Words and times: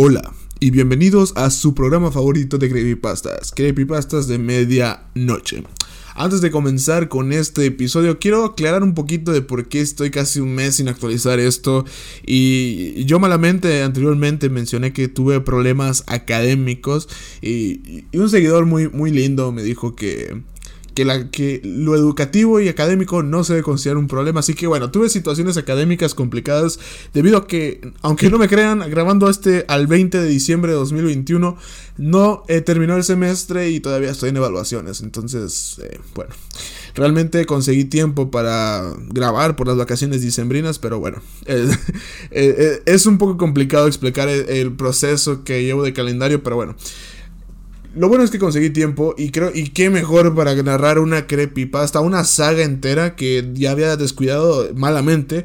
Hola 0.00 0.32
y 0.60 0.70
bienvenidos 0.70 1.32
a 1.34 1.50
su 1.50 1.74
programa 1.74 2.12
favorito 2.12 2.56
de 2.56 2.70
Creepypastas, 2.70 3.50
Creepypastas 3.50 4.28
de 4.28 4.38
medianoche. 4.38 5.64
Antes 6.14 6.40
de 6.40 6.52
comenzar 6.52 7.08
con 7.08 7.32
este 7.32 7.66
episodio, 7.66 8.20
quiero 8.20 8.44
aclarar 8.44 8.84
un 8.84 8.94
poquito 8.94 9.32
de 9.32 9.42
por 9.42 9.68
qué 9.68 9.80
estoy 9.80 10.12
casi 10.12 10.38
un 10.38 10.54
mes 10.54 10.76
sin 10.76 10.86
actualizar 10.86 11.40
esto. 11.40 11.84
Y 12.24 13.04
yo 13.06 13.18
malamente 13.18 13.82
anteriormente 13.82 14.48
mencioné 14.50 14.92
que 14.92 15.08
tuve 15.08 15.40
problemas 15.40 16.04
académicos. 16.06 17.08
Y, 17.42 18.04
y 18.12 18.18
un 18.18 18.30
seguidor 18.30 18.66
muy, 18.66 18.88
muy 18.88 19.10
lindo 19.10 19.50
me 19.50 19.64
dijo 19.64 19.96
que 19.96 20.42
que, 21.30 21.60
lo 21.64 21.94
educativo 21.94 22.60
y 22.60 22.68
académico 22.68 23.22
no 23.22 23.44
se 23.44 23.54
debe 23.54 23.62
considerar 23.62 23.98
un 23.98 24.08
problema. 24.08 24.40
Así 24.40 24.54
que 24.54 24.66
bueno, 24.66 24.90
tuve 24.90 25.08
situaciones 25.08 25.56
académicas 25.56 26.14
complicadas 26.14 26.78
debido 27.14 27.38
a 27.38 27.46
que, 27.46 27.80
aunque 28.02 28.30
no 28.30 28.38
me 28.38 28.48
crean, 28.48 28.88
grabando 28.90 29.28
este 29.28 29.64
al 29.68 29.86
20 29.86 30.18
de 30.18 30.28
diciembre 30.28 30.72
de 30.72 30.78
2021, 30.78 31.56
no 31.98 32.42
he 32.48 32.60
terminado 32.60 32.98
el 32.98 33.04
semestre 33.04 33.70
y 33.70 33.80
todavía 33.80 34.10
estoy 34.10 34.30
en 34.30 34.36
evaluaciones. 34.36 35.00
Entonces, 35.00 35.80
eh, 35.82 36.00
bueno, 36.14 36.34
realmente 36.94 37.44
conseguí 37.46 37.84
tiempo 37.84 38.30
para 38.30 38.92
grabar 39.08 39.56
por 39.56 39.66
las 39.66 39.76
vacaciones 39.76 40.22
dicembrinas, 40.22 40.78
pero 40.78 40.98
bueno, 40.98 41.20
eh, 41.46 41.68
eh, 42.30 42.82
es 42.86 43.06
un 43.06 43.18
poco 43.18 43.36
complicado 43.36 43.86
explicar 43.86 44.28
el 44.28 44.72
proceso 44.72 45.44
que 45.44 45.62
llevo 45.62 45.82
de 45.82 45.92
calendario, 45.92 46.42
pero 46.42 46.56
bueno. 46.56 46.76
Lo 47.98 48.08
bueno 48.08 48.22
es 48.22 48.30
que 48.30 48.38
conseguí 48.38 48.70
tiempo 48.70 49.16
y 49.18 49.30
creo 49.30 49.50
y 49.52 49.70
qué 49.70 49.90
mejor 49.90 50.32
para 50.32 50.54
narrar 50.62 51.00
una 51.00 51.26
creepypasta, 51.26 51.98
una 51.98 52.22
saga 52.22 52.62
entera 52.62 53.16
que 53.16 53.50
ya 53.54 53.72
había 53.72 53.96
descuidado 53.96 54.68
malamente 54.76 55.44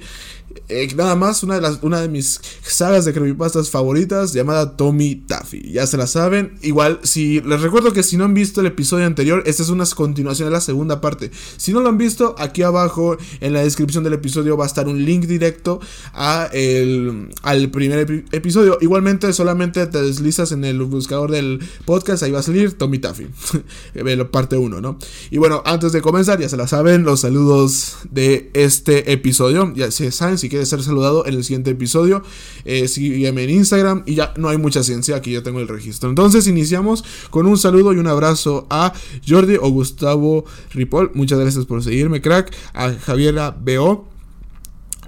eh, 0.69 0.87
nada 0.95 1.15
más, 1.15 1.43
una 1.43 1.55
de, 1.55 1.61
las, 1.61 1.79
una 1.81 2.01
de 2.01 2.07
mis 2.07 2.39
sagas 2.61 3.05
de 3.05 3.13
creepypastas 3.13 3.69
favoritas 3.69 4.33
llamada 4.33 4.77
Tommy 4.77 5.15
Taffy. 5.15 5.71
Ya 5.71 5.85
se 5.87 5.97
la 5.97 6.07
saben. 6.07 6.57
Igual, 6.61 6.99
si 7.03 7.41
les 7.41 7.61
recuerdo 7.61 7.91
que 7.91 8.03
si 8.03 8.17
no 8.17 8.23
han 8.23 8.33
visto 8.33 8.61
el 8.61 8.67
episodio 8.67 9.05
anterior, 9.05 9.43
esta 9.45 9.63
es 9.63 9.69
una 9.69 9.85
continuación 9.85 10.47
de 10.47 10.53
la 10.53 10.61
segunda 10.61 11.01
parte. 11.01 11.31
Si 11.57 11.73
no 11.73 11.81
lo 11.81 11.89
han 11.89 11.97
visto, 11.97 12.35
aquí 12.39 12.61
abajo 12.61 13.17
en 13.41 13.53
la 13.53 13.63
descripción 13.63 14.03
del 14.03 14.13
episodio 14.13 14.55
va 14.55 14.63
a 14.63 14.67
estar 14.67 14.87
un 14.87 15.03
link 15.03 15.25
directo 15.25 15.79
a 16.13 16.49
el, 16.53 17.29
al 17.41 17.69
primer 17.69 18.25
episodio. 18.31 18.77
Igualmente, 18.81 19.33
solamente 19.33 19.85
te 19.87 20.01
deslizas 20.01 20.51
en 20.51 20.63
el 20.63 20.81
buscador 20.83 21.31
del 21.31 21.59
podcast, 21.85 22.23
ahí 22.23 22.31
va 22.31 22.39
a 22.39 22.43
salir 22.43 22.77
Tommy 22.77 22.99
Taffy. 22.99 23.27
parte 24.31 24.57
1, 24.57 24.81
¿no? 24.81 24.97
Y 25.29 25.37
bueno, 25.37 25.61
antes 25.65 25.91
de 25.91 26.01
comenzar, 26.01 26.39
ya 26.39 26.49
se 26.49 26.57
la 26.57 26.67
saben, 26.67 27.03
los 27.03 27.21
saludos 27.21 27.97
de 28.09 28.49
este 28.53 29.11
episodio. 29.11 29.73
Ya 29.75 29.91
se 29.91 30.11
saben, 30.11 30.37
si 30.37 30.49
ser 30.65 30.83
saludado 30.83 31.25
en 31.25 31.35
el 31.35 31.43
siguiente 31.43 31.71
episodio, 31.71 32.23
eh, 32.65 32.87
sígueme 32.87 33.43
en 33.43 33.49
Instagram 33.51 34.03
y 34.05 34.15
ya 34.15 34.33
no 34.37 34.49
hay 34.49 34.57
mucha 34.57 34.83
ciencia, 34.83 35.15
aquí 35.15 35.33
ya 35.33 35.43
tengo 35.43 35.59
el 35.59 35.67
registro. 35.67 36.09
Entonces 36.09 36.47
iniciamos 36.47 37.03
con 37.29 37.45
un 37.45 37.57
saludo 37.57 37.93
y 37.93 37.97
un 37.97 38.07
abrazo 38.07 38.67
a 38.69 38.93
Jordi 39.27 39.55
o 39.55 39.69
Gustavo 39.69 40.45
Ripoll, 40.73 41.11
muchas 41.13 41.39
gracias 41.39 41.65
por 41.65 41.83
seguirme, 41.83 42.21
crack, 42.21 42.55
a 42.73 42.93
Javiera 42.93 43.55
B.O., 43.59 44.07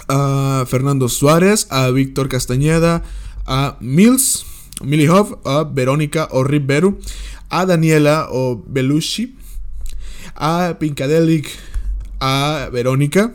a 0.07 0.65
Fernando 0.67 1.09
Suárez, 1.09 1.67
a 1.71 1.89
Víctor 1.89 2.29
Castañeda, 2.29 3.03
a 3.45 3.77
Mills, 3.79 4.45
Millie 4.83 5.09
Hoff, 5.09 5.33
a 5.45 5.63
Verónica 5.63 6.27
o 6.31 6.43
Riberu, 6.43 6.99
a 7.49 7.65
Daniela 7.65 8.27
o 8.31 8.63
Belushi, 8.67 9.35
a 10.35 10.75
Pinkadelic, 10.79 11.47
a 12.19 12.69
Verónica, 12.71 13.33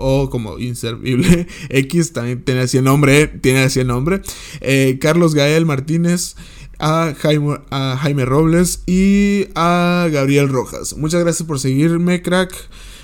o 0.00 0.30
como 0.30 0.58
inservible 0.58 1.46
X 1.68 2.12
también 2.12 2.42
tiene 2.42 2.62
así 2.62 2.78
el 2.78 2.84
nombre, 2.84 3.28
tiene 3.28 3.60
así 3.60 3.80
el 3.80 3.86
nombre. 3.86 4.22
Eh, 4.60 4.98
Carlos 5.00 5.34
Gael 5.34 5.66
Martínez, 5.66 6.34
a 6.78 7.14
Jaime, 7.16 7.60
a 7.70 7.96
Jaime 8.00 8.24
Robles 8.24 8.82
y 8.86 9.48
a 9.54 10.08
Gabriel 10.10 10.48
Rojas. 10.48 10.96
Muchas 10.96 11.22
gracias 11.22 11.46
por 11.46 11.60
seguirme, 11.60 12.22
crack. 12.22 12.52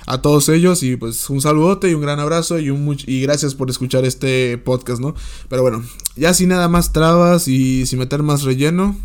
A 0.09 0.23
todos 0.23 0.49
ellos 0.49 0.85
y 0.85 0.95
pues 0.95 1.29
un 1.31 1.41
saludote 1.41 1.91
y 1.91 1.95
un 1.95 2.01
gran 2.01 2.21
abrazo 2.21 2.61
y, 2.61 2.71
un 2.71 2.97
y 3.07 3.23
gracias 3.23 3.57
por 3.57 3.69
escuchar 3.71 4.05
este 4.05 4.57
podcast, 4.57 5.01
¿no? 5.01 5.17
Pero 5.49 5.63
bueno, 5.63 5.85
ya 6.15 6.33
sin 6.33 6.51
nada 6.51 6.69
más 6.69 6.93
trabas 6.93 7.49
y 7.49 7.87
sin 7.87 7.99
meter 7.99 8.23
más 8.23 8.45
relleno, 8.45 8.97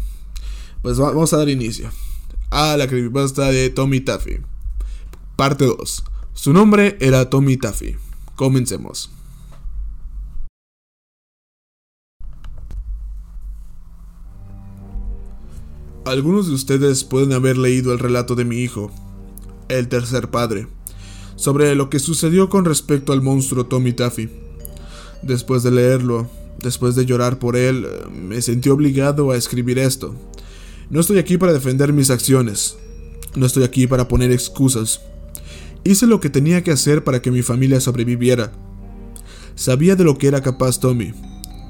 pues 0.83 0.99
vamos 0.99 1.33
a 1.33 1.37
dar 1.37 1.49
inicio 1.49 1.89
a 2.51 2.77
la 2.77 2.87
creepypasta 2.87 3.49
de 3.51 3.71
Tommy 3.71 4.01
Taffy. 4.01 4.41
Parte 5.35 5.65
2. 5.65 6.03
Su 6.33 6.53
nombre 6.53 6.97
era 7.01 7.29
Tommy 7.29 7.57
Taffy. 7.57 7.97
Comencemos. 8.35 9.11
Algunos 16.05 16.47
de 16.47 16.53
ustedes 16.53 17.03
pueden 17.03 17.33
haber 17.33 17.57
leído 17.57 17.93
el 17.93 17.99
relato 17.99 18.35
de 18.35 18.45
mi 18.45 18.57
hijo, 18.57 18.91
el 19.69 19.87
tercer 19.87 20.31
padre, 20.31 20.67
sobre 21.35 21.75
lo 21.75 21.89
que 21.89 21.99
sucedió 21.99 22.49
con 22.49 22.65
respecto 22.65 23.13
al 23.13 23.21
monstruo 23.21 23.67
Tommy 23.67 23.93
Taffy. 23.93 24.29
Después 25.21 25.61
de 25.61 25.71
leerlo, 25.71 26.27
después 26.59 26.95
de 26.95 27.05
llorar 27.05 27.37
por 27.39 27.55
él, 27.55 27.87
me 28.11 28.41
sentí 28.41 28.69
obligado 28.69 29.31
a 29.31 29.37
escribir 29.37 29.77
esto. 29.77 30.15
No 30.89 31.01
estoy 31.01 31.19
aquí 31.19 31.37
para 31.37 31.53
defender 31.53 31.93
mis 31.93 32.09
acciones, 32.09 32.77
no 33.35 33.45
estoy 33.45 33.63
aquí 33.63 33.85
para 33.85 34.07
poner 34.07 34.31
excusas. 34.31 35.01
Hice 35.83 36.05
lo 36.05 36.19
que 36.19 36.29
tenía 36.29 36.63
que 36.63 36.71
hacer 36.71 37.03
para 37.03 37.21
que 37.21 37.31
mi 37.31 37.41
familia 37.41 37.79
sobreviviera. 37.79 38.51
Sabía 39.55 39.95
de 39.95 40.03
lo 40.03 40.17
que 40.17 40.27
era 40.27 40.41
capaz 40.41 40.79
Tommy. 40.79 41.13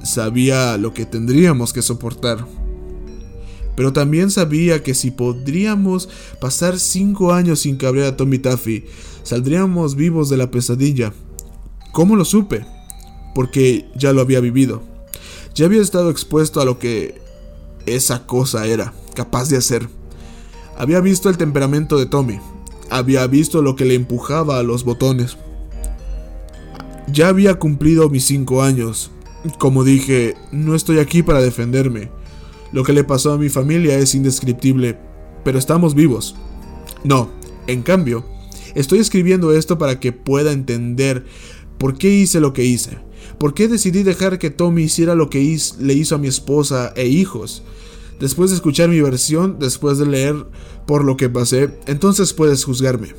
Sabía 0.04 0.78
lo 0.78 0.94
que 0.94 1.06
tendríamos 1.06 1.72
que 1.72 1.82
soportar. 1.82 2.46
Pero 3.76 3.94
también 3.94 4.30
sabía 4.30 4.84
que 4.84 4.94
si 4.94 5.12
podríamos 5.12 6.10
pasar 6.40 6.78
cinco 6.78 7.34
años 7.34 7.62
sin 7.62 7.78
cabrear 7.78 8.08
a 8.08 8.18
Tommy 8.18 8.38
Taffy, 8.38 8.86
saldríamos 9.24 9.96
vivos 9.96 10.30
de 10.30 10.38
la 10.38 10.52
pesadilla. 10.52 11.14
¿Cómo 11.92 12.16
lo 12.16 12.26
supe? 12.26 12.66
Porque 13.34 13.90
ya 13.96 14.12
lo 14.12 14.22
había 14.22 14.42
vivido. 14.42 14.84
Ya 15.56 15.66
había 15.66 15.82
estado 15.82 16.10
expuesto 16.10 16.62
a 16.62 16.66
lo 16.66 16.80
que 16.80 17.22
esa 17.86 18.26
cosa 18.26 18.68
era 18.68 18.94
capaz 19.16 19.50
de 19.50 19.58
hacer. 19.58 19.88
Había 20.78 21.00
visto 21.00 21.30
el 21.30 21.38
temperamento 21.38 21.98
de 21.98 22.06
Tommy, 22.06 22.40
había 22.92 23.26
visto 23.26 23.62
lo 23.62 23.78
que 23.78 23.86
le 23.86 23.96
empujaba 23.96 24.60
a 24.60 24.64
los 24.64 24.84
botones. 24.84 25.38
Ya 27.08 27.30
había 27.30 27.56
cumplido 27.56 28.10
mis 28.10 28.26
cinco 28.26 28.62
años. 28.62 29.12
Como 29.58 29.86
dije, 29.86 30.36
no 30.52 30.76
estoy 30.76 31.00
aquí 31.00 31.24
para 31.24 31.42
defenderme. 31.42 32.12
Lo 32.74 32.84
que 32.84 32.94
le 32.94 33.06
pasó 33.06 33.32
a 33.32 33.38
mi 33.38 33.48
familia 33.48 33.98
es 33.98 34.14
indescriptible, 34.14 34.98
pero 35.44 35.58
estamos 35.58 35.96
vivos. 35.96 36.36
No, 37.06 37.32
en 37.68 37.82
cambio, 37.82 38.26
estoy 38.76 39.00
escribiendo 39.00 39.54
esto 39.54 39.78
para 39.78 40.00
que 40.02 40.12
pueda 40.12 40.52
entender 40.52 41.26
por 41.78 41.98
qué 41.98 42.10
hice 42.10 42.42
lo 42.42 42.52
que 42.52 42.66
hice. 42.66 42.98
¿Por 43.40 43.54
qué 43.54 43.70
decidí 43.70 44.04
dejar 44.04 44.38
que 44.38 44.50
Tommy 44.50 44.84
hiciera 44.84 45.16
lo 45.16 45.30
que 45.30 45.58
le 45.80 45.94
hizo 45.94 46.16
a 46.16 46.20
mi 46.20 46.28
esposa 46.28 46.92
e 46.98 47.08
hijos? 47.08 47.64
Después 48.22 48.52
de 48.52 48.56
escuchar 48.56 48.88
mi 48.88 49.02
versión, 49.02 49.58
después 49.58 49.98
de 49.98 50.06
leer 50.06 50.46
por 50.86 51.04
lo 51.04 51.18
que 51.18 51.28
pasé, 51.28 51.80
entonces 51.88 52.34
puedes 52.34 52.64
juzgarme. 52.64 53.16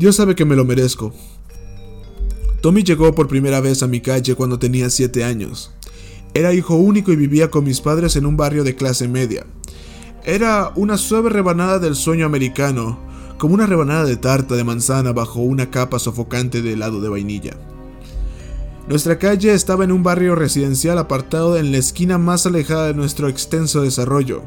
Dios 0.00 0.16
sabe 0.16 0.34
que 0.34 0.44
me 0.44 0.56
lo 0.56 0.64
merezco. 0.64 1.14
Tommy 2.60 2.82
llegó 2.82 3.14
por 3.14 3.28
primera 3.28 3.60
vez 3.60 3.84
a 3.84 3.86
mi 3.86 4.00
calle 4.00 4.34
cuando 4.34 4.58
tenía 4.58 4.90
7 4.90 5.22
años. 5.22 5.70
Era 6.34 6.52
hijo 6.52 6.74
único 6.74 7.12
y 7.12 7.16
vivía 7.16 7.52
con 7.52 7.62
mis 7.62 7.80
padres 7.80 8.16
en 8.16 8.26
un 8.26 8.36
barrio 8.36 8.64
de 8.64 8.74
clase 8.74 9.06
media. 9.06 9.46
Era 10.24 10.72
una 10.74 10.96
suave 10.96 11.30
rebanada 11.30 11.78
del 11.78 11.94
sueño 11.94 12.26
americano, 12.26 12.98
como 13.38 13.54
una 13.54 13.66
rebanada 13.66 14.06
de 14.06 14.16
tarta 14.16 14.56
de 14.56 14.64
manzana 14.64 15.12
bajo 15.12 15.38
una 15.38 15.70
capa 15.70 16.00
sofocante 16.00 16.62
de 16.62 16.72
helado 16.72 17.00
de 17.00 17.08
vainilla. 17.08 17.56
Nuestra 18.88 19.18
calle 19.18 19.52
estaba 19.52 19.82
en 19.82 19.90
un 19.90 20.04
barrio 20.04 20.36
residencial 20.36 20.96
apartado 20.98 21.56
en 21.56 21.72
la 21.72 21.78
esquina 21.78 22.18
más 22.18 22.46
alejada 22.46 22.86
de 22.86 22.94
nuestro 22.94 23.28
extenso 23.28 23.82
desarrollo. 23.82 24.42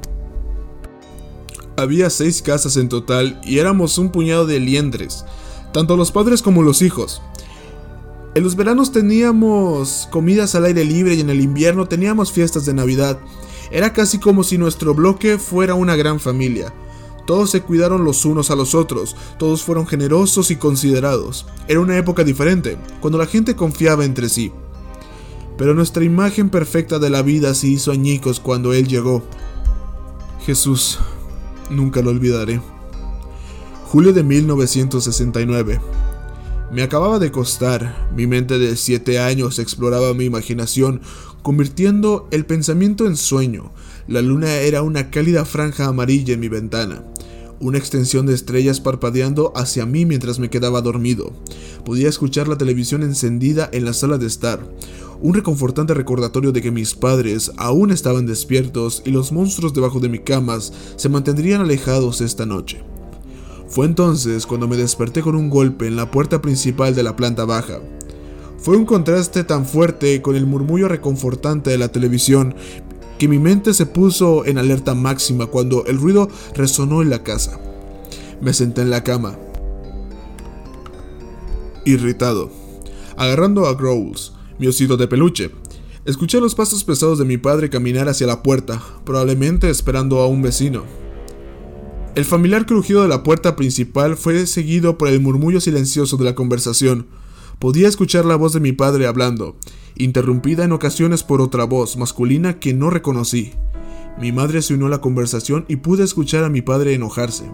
Había 1.76 2.10
seis 2.10 2.42
casas 2.42 2.78
en 2.78 2.88
total 2.88 3.42
y 3.44 3.60
éramos 3.60 3.98
un 3.98 4.12
puñado 4.12 4.46
de 4.46 4.62
liendres, 4.62 5.26
tanto 5.74 5.98
los 5.98 6.14
padres 6.14 6.42
como 6.42 6.64
los 6.64 6.82
hijos. 6.82 7.22
En 8.34 8.44
los 8.44 8.56
veranos 8.56 8.94
teníamos 8.94 10.08
comidas 10.10 10.56
al 10.56 10.66
aire 10.66 10.86
libre 10.86 11.16
y 11.16 11.20
en 11.20 11.30
el 11.30 11.42
invierno 11.42 11.90
teníamos 11.90 12.32
fiestas 12.32 12.66
de 12.66 12.74
Navidad. 12.74 13.20
Era 13.72 13.92
casi 13.92 14.20
como 14.20 14.46
si 14.46 14.58
nuestro 14.58 14.94
bloque 14.94 15.38
fuera 15.38 15.74
una 15.74 15.98
gran 15.98 16.22
familia. 16.22 16.74
Todos 17.30 17.52
se 17.52 17.62
cuidaron 17.62 18.06
los 18.06 18.26
unos 18.26 18.50
a 18.50 18.56
los 18.56 18.74
otros, 18.74 19.16
todos 19.38 19.62
fueron 19.62 19.86
generosos 19.86 20.50
y 20.50 20.56
considerados. 20.56 21.46
Era 21.68 21.80
una 21.80 21.96
época 21.96 22.24
diferente, 22.24 22.80
cuando 23.02 23.20
la 23.20 23.28
gente 23.28 23.56
confiaba 23.56 24.04
entre 24.04 24.30
sí. 24.30 24.52
Pero 25.56 25.76
nuestra 25.76 26.04
imagen 26.04 26.50
perfecta 26.50 26.98
de 26.98 27.12
la 27.12 27.22
vida 27.22 27.54
se 27.54 27.68
hizo 27.68 27.92
añicos 27.92 28.40
cuando 28.40 28.74
Él 28.74 28.88
llegó. 28.88 29.22
Jesús, 30.44 30.98
nunca 31.70 32.02
lo 32.02 32.10
olvidaré. 32.10 32.62
Julio 33.86 34.12
de 34.12 34.24
1969. 34.24 35.80
Me 36.72 36.82
acababa 36.82 37.20
de 37.20 37.30
costar, 37.30 38.10
mi 38.16 38.26
mente 38.26 38.58
de 38.58 38.76
siete 38.76 39.20
años 39.20 39.60
exploraba 39.60 40.16
mi 40.16 40.26
imaginación 40.26 41.02
convirtiendo 41.44 42.28
el 42.32 42.48
pensamiento 42.48 43.06
en 43.06 43.16
sueño. 43.16 43.72
La 44.08 44.24
luna 44.24 44.56
era 44.56 44.82
una 44.82 45.12
cálida 45.12 45.46
franja 45.46 45.86
amarilla 45.86 46.34
en 46.34 46.40
mi 46.40 46.48
ventana 46.48 47.04
una 47.60 47.78
extensión 47.78 48.26
de 48.26 48.34
estrellas 48.34 48.80
parpadeando 48.80 49.52
hacia 49.56 49.86
mí 49.86 50.06
mientras 50.06 50.40
me 50.40 50.50
quedaba 50.50 50.82
dormido. 50.82 51.34
Podía 51.86 52.10
escuchar 52.10 52.48
la 52.48 52.58
televisión 52.58 53.04
encendida 53.04 53.70
en 53.72 53.86
la 53.86 53.94
sala 53.94 54.18
de 54.18 54.28
estar, 54.28 54.60
un 55.22 55.34
reconfortante 55.34 55.94
recordatorio 55.94 56.52
de 56.52 56.62
que 56.62 56.72
mis 56.72 56.96
padres 56.96 57.52
aún 57.58 57.92
estaban 57.92 58.26
despiertos 58.26 59.02
y 59.06 59.12
los 59.12 59.32
monstruos 59.32 59.74
debajo 59.74 60.00
de 60.00 60.10
mi 60.10 60.20
cama 60.20 60.60
se 60.60 61.10
mantendrían 61.10 61.62
alejados 61.62 62.22
esta 62.22 62.46
noche. 62.46 62.82
Fue 63.68 63.86
entonces 63.86 64.46
cuando 64.46 64.68
me 64.68 64.78
desperté 64.78 65.22
con 65.22 65.36
un 65.36 65.50
golpe 65.50 65.88
en 65.88 65.96
la 65.96 66.10
puerta 66.10 66.42
principal 66.42 66.96
de 66.96 67.04
la 67.04 67.16
planta 67.16 67.46
baja. 67.46 67.80
Fue 68.58 68.76
un 68.76 68.86
contraste 68.86 69.44
tan 69.44 69.66
fuerte 69.66 70.22
con 70.22 70.36
el 70.36 70.46
murmullo 70.46 70.88
reconfortante 70.88 71.70
de 71.70 71.78
la 71.78 71.90
televisión 71.90 72.56
que 73.20 73.28
mi 73.28 73.38
mente 73.38 73.74
se 73.74 73.86
puso 73.86 74.46
en 74.46 74.58
alerta 74.58 74.96
máxima 74.96 75.46
cuando 75.46 75.86
el 75.86 75.98
ruido 75.98 76.30
resonó 76.56 77.02
en 77.02 77.10
la 77.10 77.22
casa. 77.22 77.60
Me 78.42 78.54
senté 78.54 78.82
en 78.82 78.90
la 78.90 79.04
cama, 79.04 79.38
irritado, 81.86 82.50
agarrando 83.18 83.68
a 83.68 83.74
Growls, 83.74 84.34
mi 84.58 84.68
osito 84.68 84.96
de 84.96 85.08
peluche. 85.08 85.52
Escuché 86.06 86.40
los 86.40 86.56
pasos 86.56 86.86
pesados 86.86 87.20
de 87.20 87.26
mi 87.26 87.38
padre 87.38 87.70
caminar 87.70 88.08
hacia 88.08 88.26
la 88.26 88.42
puerta, 88.42 88.82
probablemente 89.04 89.70
esperando 89.70 90.20
a 90.20 90.28
un 90.28 90.42
vecino. 90.42 90.84
El 92.16 92.26
familiar 92.26 92.66
crujido 92.66 93.02
de 93.04 93.10
la 93.10 93.24
puerta 93.24 93.56
principal 93.56 94.16
fue 94.16 94.48
seguido 94.48 94.98
por 94.98 95.10
el 95.10 95.20
murmullo 95.20 95.62
silencioso 95.62 96.18
de 96.18 96.26
la 96.26 96.36
conversación. 96.36 97.08
Podía 97.60 97.90
escuchar 97.90 98.24
la 98.24 98.38
voz 98.38 98.54
de 98.54 98.62
mi 98.62 98.72
padre 98.72 99.06
hablando, 99.06 99.58
interrumpida 99.98 100.64
en 100.64 100.72
ocasiones 100.72 101.24
por 101.24 101.42
otra 101.42 101.66
voz 101.66 101.98
masculina 101.98 102.58
que 102.58 102.74
no 102.74 102.90
reconocí. 102.90 103.52
Mi 104.18 104.32
madre 104.32 104.62
se 104.62 104.76
unió 104.76 104.88
a 104.88 104.90
la 104.90 105.02
conversación 105.02 105.66
y 105.68 105.76
pude 105.76 106.06
escuchar 106.06 106.46
a 106.46 106.50
mi 106.50 106.62
padre 106.62 106.94
enojarse. 106.94 107.52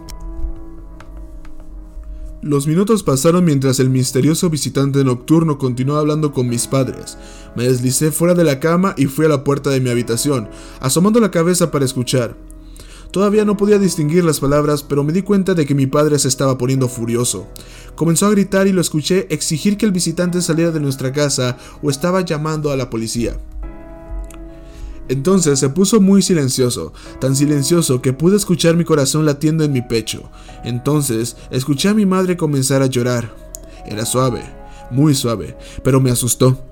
Los 2.44 2.68
minutos 2.68 3.02
pasaron 3.02 3.46
mientras 3.46 3.80
el 3.80 3.90
misterioso 3.90 4.52
visitante 4.52 5.04
nocturno 5.04 5.58
continuó 5.58 5.98
hablando 5.98 6.32
con 6.32 6.48
mis 6.48 6.68
padres. 6.68 7.18
Me 7.56 7.64
deslicé 7.64 8.12
fuera 8.12 8.36
de 8.36 8.44
la 8.44 8.60
cama 8.60 8.94
y 8.98 9.08
fui 9.08 9.26
a 9.26 9.30
la 9.30 9.44
puerta 9.44 9.72
de 9.72 9.80
mi 9.80 9.90
habitación, 9.90 10.50
asomando 10.82 11.20
la 11.20 11.32
cabeza 11.32 11.72
para 11.72 11.86
escuchar. 11.86 12.38
Todavía 13.16 13.46
no 13.46 13.56
podía 13.56 13.80
distinguir 13.80 14.26
las 14.26 14.42
palabras, 14.42 14.84
pero 14.84 15.02
me 15.02 15.14
di 15.14 15.22
cuenta 15.22 15.54
de 15.54 15.66
que 15.66 15.74
mi 15.74 15.88
padre 15.88 16.20
se 16.20 16.28
estaba 16.28 16.58
poniendo 16.58 16.90
furioso. 16.90 17.48
Comenzó 17.96 18.26
a 18.26 18.32
gritar 18.32 18.68
y 18.68 18.74
lo 18.74 18.82
escuché 18.82 19.28
exigir 19.34 19.78
que 19.78 19.86
el 19.86 19.94
visitante 19.94 20.42
saliera 20.42 20.72
de 20.72 20.82
nuestra 20.82 21.14
casa 21.14 21.56
o 21.82 21.90
estaba 21.90 22.26
llamando 22.26 22.72
a 22.72 22.76
la 22.76 22.90
policía. 22.90 23.40
Entonces 25.08 25.60
se 25.60 25.70
puso 25.70 26.02
muy 26.02 26.22
silencioso, 26.24 26.92
tan 27.22 27.38
silencioso 27.38 28.02
que 28.02 28.12
pude 28.12 28.36
escuchar 28.36 28.76
mi 28.76 28.84
corazón 28.84 29.26
latiendo 29.26 29.64
en 29.64 29.72
mi 29.72 29.82
pecho. 29.82 30.30
Entonces 30.66 31.38
escuché 31.52 31.88
a 31.88 31.94
mi 31.94 32.06
madre 32.06 32.36
comenzar 32.36 32.82
a 32.82 32.88
llorar. 32.88 33.34
Era 33.86 34.06
suave, 34.06 34.42
muy 34.92 35.16
suave, 35.16 35.56
pero 35.86 36.02
me 36.02 36.12
asustó. 36.12 36.66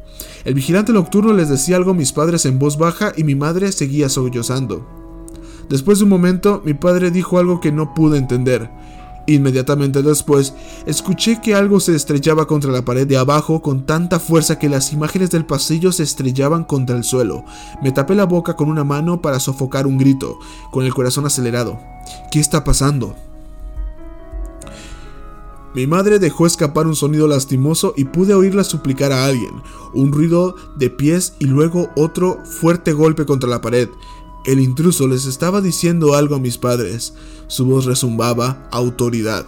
El 0.43 0.55
vigilante 0.55 0.91
nocturno 0.91 1.31
les 1.31 1.47
decía 1.47 1.77
algo 1.77 1.91
a 1.91 1.93
mis 1.93 2.11
padres 2.11 2.45
en 2.45 2.59
voz 2.59 2.77
baja 2.77 3.13
y 3.15 3.23
mi 3.23 3.33
madre 3.33 3.71
seguía 3.71 4.09
sollozando. 4.09 5.02
Después 5.69 5.99
de 5.99 6.05
un 6.05 6.09
momento, 6.09 6.61
mi 6.65 6.73
padre 6.73 7.11
dijo 7.11 7.39
algo 7.39 7.59
que 7.59 7.71
no 7.71 7.93
pude 7.93 8.17
entender. 8.17 8.69
Inmediatamente 9.25 10.01
después, 10.01 10.53
escuché 10.85 11.39
que 11.41 11.55
algo 11.55 11.79
se 11.79 11.95
estrellaba 11.95 12.45
contra 12.45 12.71
la 12.71 12.83
pared 12.83 13.07
de 13.07 13.17
abajo 13.17 13.61
con 13.61 13.85
tanta 13.85 14.19
fuerza 14.19 14.59
que 14.59 14.67
las 14.67 14.91
imágenes 14.91 15.31
del 15.31 15.45
pasillo 15.45 15.93
se 15.93 16.03
estrellaban 16.03 16.65
contra 16.65 16.97
el 16.97 17.05
suelo. 17.05 17.45
Me 17.81 17.93
tapé 17.93 18.15
la 18.15 18.25
boca 18.25 18.55
con 18.57 18.69
una 18.69 18.83
mano 18.83 19.21
para 19.21 19.39
sofocar 19.39 19.87
un 19.87 19.97
grito, 19.97 20.39
con 20.71 20.83
el 20.83 20.93
corazón 20.93 21.25
acelerado. 21.25 21.79
¿Qué 22.31 22.39
está 22.41 22.65
pasando? 22.65 23.15
Mi 25.73 25.87
madre 25.87 26.19
dejó 26.19 26.45
escapar 26.45 26.85
un 26.85 26.95
sonido 26.95 27.27
lastimoso 27.27 27.93
y 27.97 28.03
pude 28.03 28.35
oírla 28.35 28.63
suplicar 28.63 29.11
a 29.11 29.25
alguien, 29.25 29.53
un 29.93 30.11
ruido 30.11 30.55
de 30.75 30.89
pies 30.91 31.33
y 31.39 31.45
luego 31.45 31.89
otro 31.95 32.39
fuerte 32.45 32.93
golpe 32.93 33.25
contra 33.25 33.49
la 33.49 33.61
pared. 33.61 33.89
El 34.45 34.59
intruso 34.59 35.07
les 35.07 35.25
estaba 35.25 35.61
diciendo 35.61 36.15
algo 36.15 36.35
a 36.35 36.39
mis 36.39 36.57
padres. 36.57 37.13
Su 37.47 37.65
voz 37.65 37.85
resumbaba 37.85 38.67
autoridad. 38.71 39.45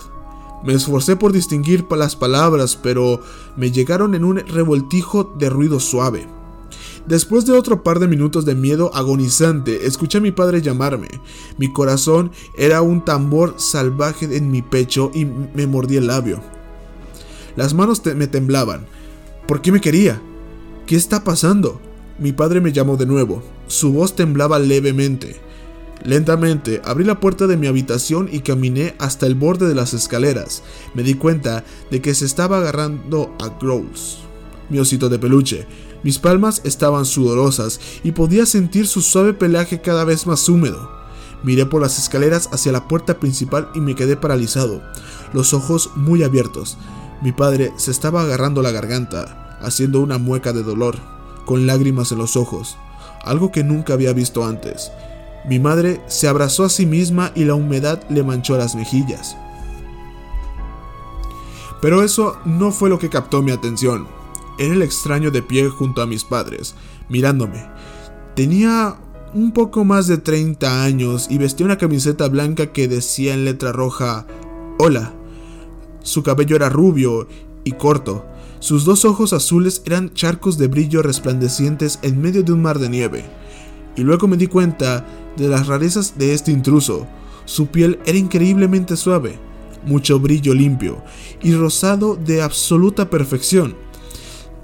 Me 0.63 0.73
esforcé 0.73 1.15
por 1.17 1.33
distinguir 1.33 1.85
las 1.91 2.15
palabras, 2.15 2.79
pero 2.81 3.19
me 3.57 3.71
llegaron 3.71 4.15
en 4.15 4.23
un 4.23 4.37
revoltijo 4.37 5.35
de 5.37 5.49
ruido 5.49 5.79
suave. 5.79 6.27
Después 7.05 7.45
de 7.45 7.53
otro 7.53 7.83
par 7.83 7.99
de 7.99 8.07
minutos 8.07 8.45
de 8.45 8.55
miedo 8.55 8.89
agonizante, 8.95 9.85
escuché 9.85 10.17
a 10.17 10.21
mi 10.21 10.31
padre 10.31 10.61
llamarme. 10.61 11.09
Mi 11.57 11.71
corazón 11.71 12.31
era 12.57 12.81
un 12.81 13.03
tambor 13.05 13.55
salvaje 13.57 14.37
en 14.37 14.49
mi 14.49 14.61
pecho 14.63 15.11
y 15.13 15.25
me 15.25 15.67
mordí 15.67 15.97
el 15.97 16.07
labio. 16.07 16.41
Las 17.55 17.73
manos 17.73 18.01
me 18.05 18.27
temblaban. 18.27 18.87
¿Por 19.47 19.61
qué 19.61 19.71
me 19.71 19.81
quería? 19.81 20.19
¿Qué 20.87 20.95
está 20.95 21.23
pasando? 21.23 21.79
Mi 22.17 22.31
padre 22.31 22.61
me 22.61 22.71
llamó 22.71 22.95
de 22.95 23.05
nuevo. 23.05 23.43
Su 23.67 23.91
voz 23.91 24.15
temblaba 24.15 24.57
levemente. 24.57 25.35
Lentamente 26.05 26.81
abrí 26.85 27.03
la 27.03 27.19
puerta 27.19 27.45
de 27.45 27.57
mi 27.57 27.67
habitación 27.67 28.29
y 28.31 28.39
caminé 28.39 28.95
hasta 28.99 29.25
el 29.25 29.35
borde 29.35 29.67
de 29.67 29.75
las 29.75 29.93
escaleras. 29.93 30.63
Me 30.93 31.03
di 31.03 31.15
cuenta 31.15 31.65
de 31.91 32.01
que 32.01 32.13
se 32.13 32.25
estaba 32.25 32.59
agarrando 32.59 33.35
a 33.41 33.49
Growls, 33.59 34.19
mi 34.69 34.79
osito 34.79 35.09
de 35.09 35.19
peluche. 35.19 35.67
Mis 36.03 36.19
palmas 36.19 36.61
estaban 36.63 37.05
sudorosas 37.05 37.81
y 38.03 38.11
podía 38.13 38.45
sentir 38.45 38.87
su 38.87 39.01
suave 39.01 39.33
pelaje 39.33 39.81
cada 39.81 40.05
vez 40.05 40.25
más 40.25 40.47
húmedo. 40.47 40.89
Miré 41.43 41.65
por 41.65 41.81
las 41.81 41.99
escaleras 41.99 42.47
hacia 42.53 42.71
la 42.71 42.87
puerta 42.87 43.19
principal 43.19 43.69
y 43.75 43.79
me 43.79 43.95
quedé 43.95 44.15
paralizado, 44.15 44.81
los 45.33 45.53
ojos 45.53 45.89
muy 45.95 46.23
abiertos. 46.23 46.77
Mi 47.21 47.31
padre 47.33 47.73
se 47.77 47.91
estaba 47.91 48.21
agarrando 48.21 48.61
la 48.61 48.71
garganta, 48.71 49.57
haciendo 49.61 49.99
una 49.99 50.17
mueca 50.17 50.53
de 50.53 50.63
dolor 50.63 51.14
con 51.45 51.67
lágrimas 51.67 52.11
en 52.11 52.17
los 52.17 52.35
ojos, 52.35 52.77
algo 53.23 53.51
que 53.51 53.63
nunca 53.63 53.93
había 53.93 54.13
visto 54.13 54.45
antes. 54.45 54.91
Mi 55.47 55.59
madre 55.59 56.01
se 56.07 56.27
abrazó 56.27 56.63
a 56.63 56.69
sí 56.69 56.85
misma 56.85 57.31
y 57.35 57.43
la 57.45 57.53
humedad 57.53 58.01
le 58.09 58.23
manchó 58.23 58.57
las 58.57 58.75
mejillas. 58.75 59.37
Pero 61.81 62.03
eso 62.03 62.37
no 62.45 62.71
fue 62.71 62.89
lo 62.89 62.97
que 62.97 63.09
captó 63.09 63.43
mi 63.43 63.51
atención. 63.51 64.07
Era 64.57 64.73
el 64.73 64.81
extraño 64.81 65.29
de 65.29 65.43
pie 65.43 65.69
junto 65.69 66.01
a 66.01 66.07
mis 66.07 66.23
padres, 66.23 66.73
mirándome. 67.09 67.63
Tenía 68.35 68.95
un 69.35 69.51
poco 69.51 69.85
más 69.85 70.07
de 70.07 70.17
30 70.17 70.83
años 70.83 71.27
y 71.29 71.37
vestía 71.37 71.65
una 71.65 71.77
camiseta 71.77 72.27
blanca 72.27 72.71
que 72.71 72.87
decía 72.87 73.33
en 73.33 73.45
letra 73.45 73.71
roja, 73.71 74.25
Hola. 74.79 75.13
Su 76.01 76.23
cabello 76.23 76.55
era 76.55 76.69
rubio 76.69 77.27
y 77.63 77.73
corto, 77.73 78.25
sus 78.65 78.83
dos 78.83 79.05
ojos 79.05 79.31
azules 79.31 79.83
eran 79.85 80.11
charcos 80.15 80.57
de 80.57 80.67
brillo 80.67 81.03
resplandecientes 81.03 81.99
en 82.01 82.19
medio 82.19 82.41
de 82.41 82.51
un 82.51 82.63
mar 82.63 82.79
de 82.79 82.89
nieve. 82.89 83.23
Y 83.95 84.01
luego 84.01 84.27
me 84.27 84.37
di 84.37 84.47
cuenta 84.47 85.05
de 85.37 85.47
las 85.47 85.67
rarezas 85.67 86.17
de 86.17 86.33
este 86.33 86.51
intruso. 86.51 87.05
Su 87.45 87.67
piel 87.67 87.99
era 88.07 88.17
increíblemente 88.17 88.97
suave, 88.97 89.37
mucho 89.85 90.19
brillo 90.19 90.55
limpio 90.55 91.03
y 91.43 91.53
rosado 91.53 92.15
de 92.15 92.41
absoluta 92.41 93.07
perfección. 93.07 93.75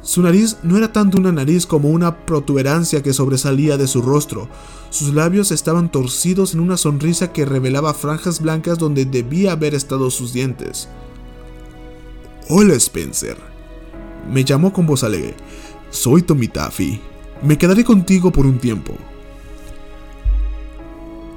Su 0.01 0.23
nariz 0.23 0.57
no 0.63 0.77
era 0.77 0.91
tanto 0.91 1.19
una 1.19 1.31
nariz 1.31 1.67
como 1.67 1.91
una 1.91 2.25
protuberancia 2.25 3.03
que 3.03 3.13
sobresalía 3.13 3.77
de 3.77 3.85
su 3.85 4.01
rostro. 4.01 4.49
Sus 4.89 5.13
labios 5.13 5.51
estaban 5.51 5.91
torcidos 5.91 6.55
en 6.55 6.61
una 6.61 6.77
sonrisa 6.77 7.31
que 7.31 7.45
revelaba 7.45 7.93
franjas 7.93 8.41
blancas 8.41 8.79
donde 8.79 9.05
debía 9.05 9.51
haber 9.51 9.75
estado 9.75 10.09
sus 10.09 10.33
dientes. 10.33 10.89
Hola 12.49 12.73
Spencer, 12.73 13.50
me 14.31 14.43
llamó 14.43 14.71
con 14.73 14.87
voz 14.87 15.03
alegre. 15.03 15.35
Soy 15.89 16.21
Tommy 16.21 16.47
Taffy. 16.47 16.99
Me 17.43 17.57
quedaré 17.57 17.83
contigo 17.83 18.31
por 18.31 18.45
un 18.45 18.59
tiempo. 18.59 18.95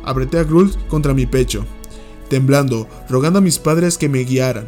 Apreté 0.05 0.39
a 0.39 0.45
Grult 0.45 0.77
contra 0.89 1.15
mi 1.15 1.27
pecho, 1.27 1.65
temblando, 2.29 2.87
rogando 3.09 3.39
a 3.39 3.43
mis 3.43 3.59
padres 3.59 3.99
que 3.99 4.09
me 4.09 4.21
guiaran. 4.21 4.67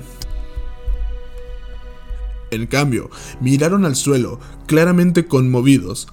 En 2.51 2.67
cambio, 2.67 3.11
miraron 3.41 3.85
al 3.85 3.97
suelo, 3.97 4.41
claramente 4.67 5.27
conmovidos. 5.27 6.09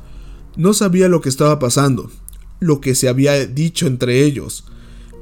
No 0.55 0.73
sabía 0.73 1.07
lo 1.07 1.21
que 1.21 1.29
estaba 1.29 1.57
pasando, 1.57 2.11
lo 2.59 2.81
que 2.81 2.95
se 2.95 3.07
había 3.07 3.45
dicho 3.45 3.87
entre 3.87 4.23
ellos, 4.23 4.65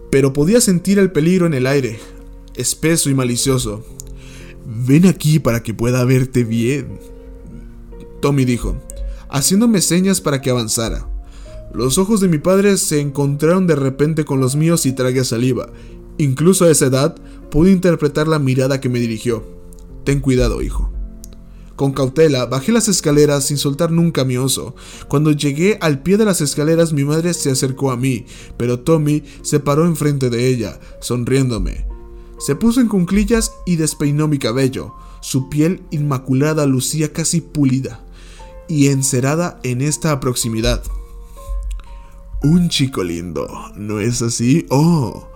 pero 0.10 0.34
podía 0.34 0.62
sentir 0.62 1.00
el 1.00 1.12
peligro 1.12 1.46
en 1.46 1.54
el 1.54 1.68
aire, 1.68 2.00
espeso 2.56 3.10
y 3.10 3.14
malicioso, 3.14 3.86
Ven 4.65 5.06
aquí 5.08 5.39
para 5.39 5.63
que 5.63 5.74
pueda 5.74 6.03
verte 6.06 6.44
bien. 6.44 7.00
Tommy 8.22 8.46
dijo, 8.46 8.77
haciéndome 9.30 9.82
señas 9.82 10.22
para 10.22 10.41
que 10.41 10.50
avanzara. 10.50 11.08
Los 11.74 11.98
ojos 11.98 12.20
de 12.20 12.27
mi 12.27 12.38
padre 12.38 12.77
se 12.77 13.00
encontraron 13.00 13.65
de 13.65 13.75
repente 13.75 14.25
con 14.25 14.39
los 14.39 14.56
míos 14.56 14.86
y 14.86 14.91
tragué 14.91 15.24
saliva. 15.24 15.70
Incluso 16.18 16.65
a 16.65 16.70
esa 16.70 16.88
edad 16.88 17.15
pude 17.50 17.72
interpretar 17.72 18.27
la 18.27 18.39
mirada 18.39 18.82
que 18.82 18.89
me 18.89 19.00
dirigió. 19.00 19.44
Ten 20.03 20.20
cuidado, 20.20 20.62
hijo. 20.62 20.91
Con 21.75 21.94
cautela, 21.94 22.46
bajé 22.46 22.72
las 22.72 22.88
escaleras 22.88 23.46
sin 23.46 23.58
soltar 23.58 23.91
nunca 23.91 24.24
mi 24.25 24.38
oso. 24.38 24.75
Cuando 25.08 25.32
llegué 25.32 25.80
al 25.82 26.03
pie 26.03 26.18
de 26.18 26.25
las 26.25 26.41
escaleras, 26.41 26.94
mi 26.94 27.06
madre 27.06 27.34
se 27.34 27.50
acercó 27.50 27.89
a 27.89 27.98
mí, 27.98 28.25
pero 28.58 28.82
Tommy 28.82 29.24
se 29.41 29.60
paró 29.60 29.86
enfrente 29.86 30.30
de 30.30 30.48
ella, 30.48 30.80
sonriéndome. 31.00 31.91
Se 32.42 32.56
puso 32.56 32.82
en 32.82 32.88
cunclillas 32.88 33.54
y 33.66 33.76
despeinó 33.76 34.28
mi 34.28 34.40
cabello. 34.40 34.96
Su 35.22 35.48
piel 35.48 35.84
inmaculada 35.92 36.66
lucía 36.66 37.14
casi 37.14 37.40
pulida 37.40 38.04
y 38.68 38.88
encerada 38.88 39.60
en 39.64 39.82
esta 39.82 40.20
proximidad. 40.20 40.82
Un 42.42 42.70
chico 42.70 43.04
lindo, 43.04 43.48
¿no 43.76 44.00
es 44.00 44.24
así? 44.24 44.66
Oh, 44.70 45.28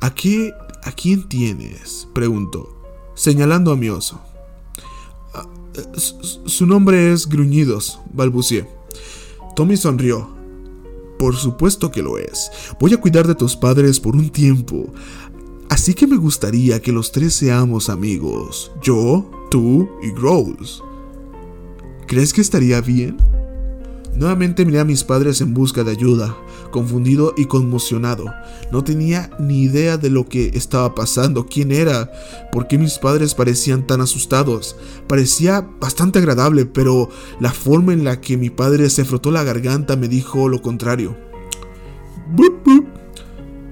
¿a 0.00 0.12
qué, 0.12 0.52
a 0.82 0.92
quién 0.92 1.26
tienes? 1.26 2.06
preguntó, 2.12 2.68
señalando 3.14 3.72
a 3.72 3.76
mi 3.76 3.88
oso. 3.88 4.20
Ah, 5.32 5.48
su 6.44 6.66
nombre 6.66 7.12
es 7.12 7.26
Gruñidos, 7.26 8.00
balbuceé. 8.12 8.68
Tommy 9.54 9.78
sonrió. 9.78 10.36
Por 11.18 11.34
supuesto 11.34 11.90
que 11.90 12.02
lo 12.02 12.18
es. 12.18 12.50
Voy 12.78 12.92
a 12.92 13.00
cuidar 13.00 13.26
de 13.26 13.34
tus 13.34 13.56
padres 13.56 14.00
por 14.00 14.14
un 14.14 14.28
tiempo. 14.28 14.92
Así 15.68 15.94
que 15.94 16.06
me 16.06 16.16
gustaría 16.16 16.80
que 16.80 16.92
los 16.92 17.12
tres 17.12 17.34
seamos 17.34 17.88
amigos. 17.88 18.70
Yo, 18.82 19.30
tú 19.50 19.88
y 20.02 20.10
Grows. 20.12 20.82
¿Crees 22.06 22.32
que 22.32 22.40
estaría 22.40 22.80
bien? 22.80 23.16
Nuevamente 24.14 24.64
miré 24.64 24.80
a 24.80 24.84
mis 24.84 25.04
padres 25.04 25.42
en 25.42 25.52
busca 25.52 25.84
de 25.84 25.90
ayuda, 25.90 26.34
confundido 26.70 27.34
y 27.36 27.44
conmocionado. 27.44 28.24
No 28.72 28.82
tenía 28.82 29.30
ni 29.38 29.64
idea 29.64 29.98
de 29.98 30.08
lo 30.08 30.26
que 30.26 30.52
estaba 30.54 30.94
pasando, 30.94 31.46
quién 31.46 31.70
era, 31.70 32.10
por 32.50 32.66
qué 32.66 32.78
mis 32.78 32.98
padres 32.98 33.34
parecían 33.34 33.86
tan 33.86 34.00
asustados. 34.00 34.76
Parecía 35.06 35.68
bastante 35.80 36.18
agradable, 36.18 36.64
pero 36.64 37.10
la 37.40 37.52
forma 37.52 37.92
en 37.92 38.04
la 38.04 38.20
que 38.22 38.38
mi 38.38 38.48
padre 38.48 38.88
se 38.88 39.04
frotó 39.04 39.30
la 39.30 39.44
garganta 39.44 39.96
me 39.96 40.08
dijo 40.08 40.48
lo 40.48 40.62
contrario. 40.62 41.14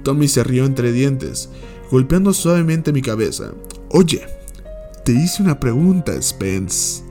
Tommy 0.03 0.27
se 0.27 0.43
rió 0.43 0.65
entre 0.65 0.91
dientes, 0.91 1.49
golpeando 1.91 2.33
suavemente 2.33 2.91
mi 2.91 3.01
cabeza. 3.01 3.51
Oye, 3.89 4.25
te 5.03 5.11
hice 5.11 5.43
una 5.43 5.59
pregunta, 5.59 6.19
Spence. 6.21 7.03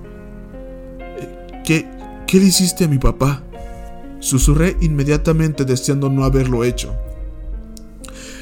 ¿Qué, 1.65 1.87
¿Qué 2.27 2.39
le 2.39 2.47
hiciste 2.47 2.85
a 2.85 2.89
mi 2.89 2.99
papá? 2.99 3.43
Susurré 4.21 4.77
inmediatamente 4.81 5.65
deseando 5.65 6.09
no 6.11 6.25
haberlo 6.25 6.65
hecho. 6.65 6.95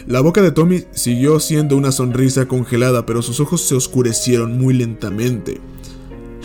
La 0.06 0.20
boca 0.20 0.42
de 0.42 0.50
Tommy 0.50 0.84
siguió 0.92 1.38
siendo 1.38 1.76
una 1.76 1.92
sonrisa 1.92 2.46
congelada, 2.46 3.06
pero 3.06 3.22
sus 3.22 3.38
ojos 3.38 3.62
se 3.62 3.74
oscurecieron 3.76 4.58
muy 4.58 4.74
lentamente. 4.74 5.60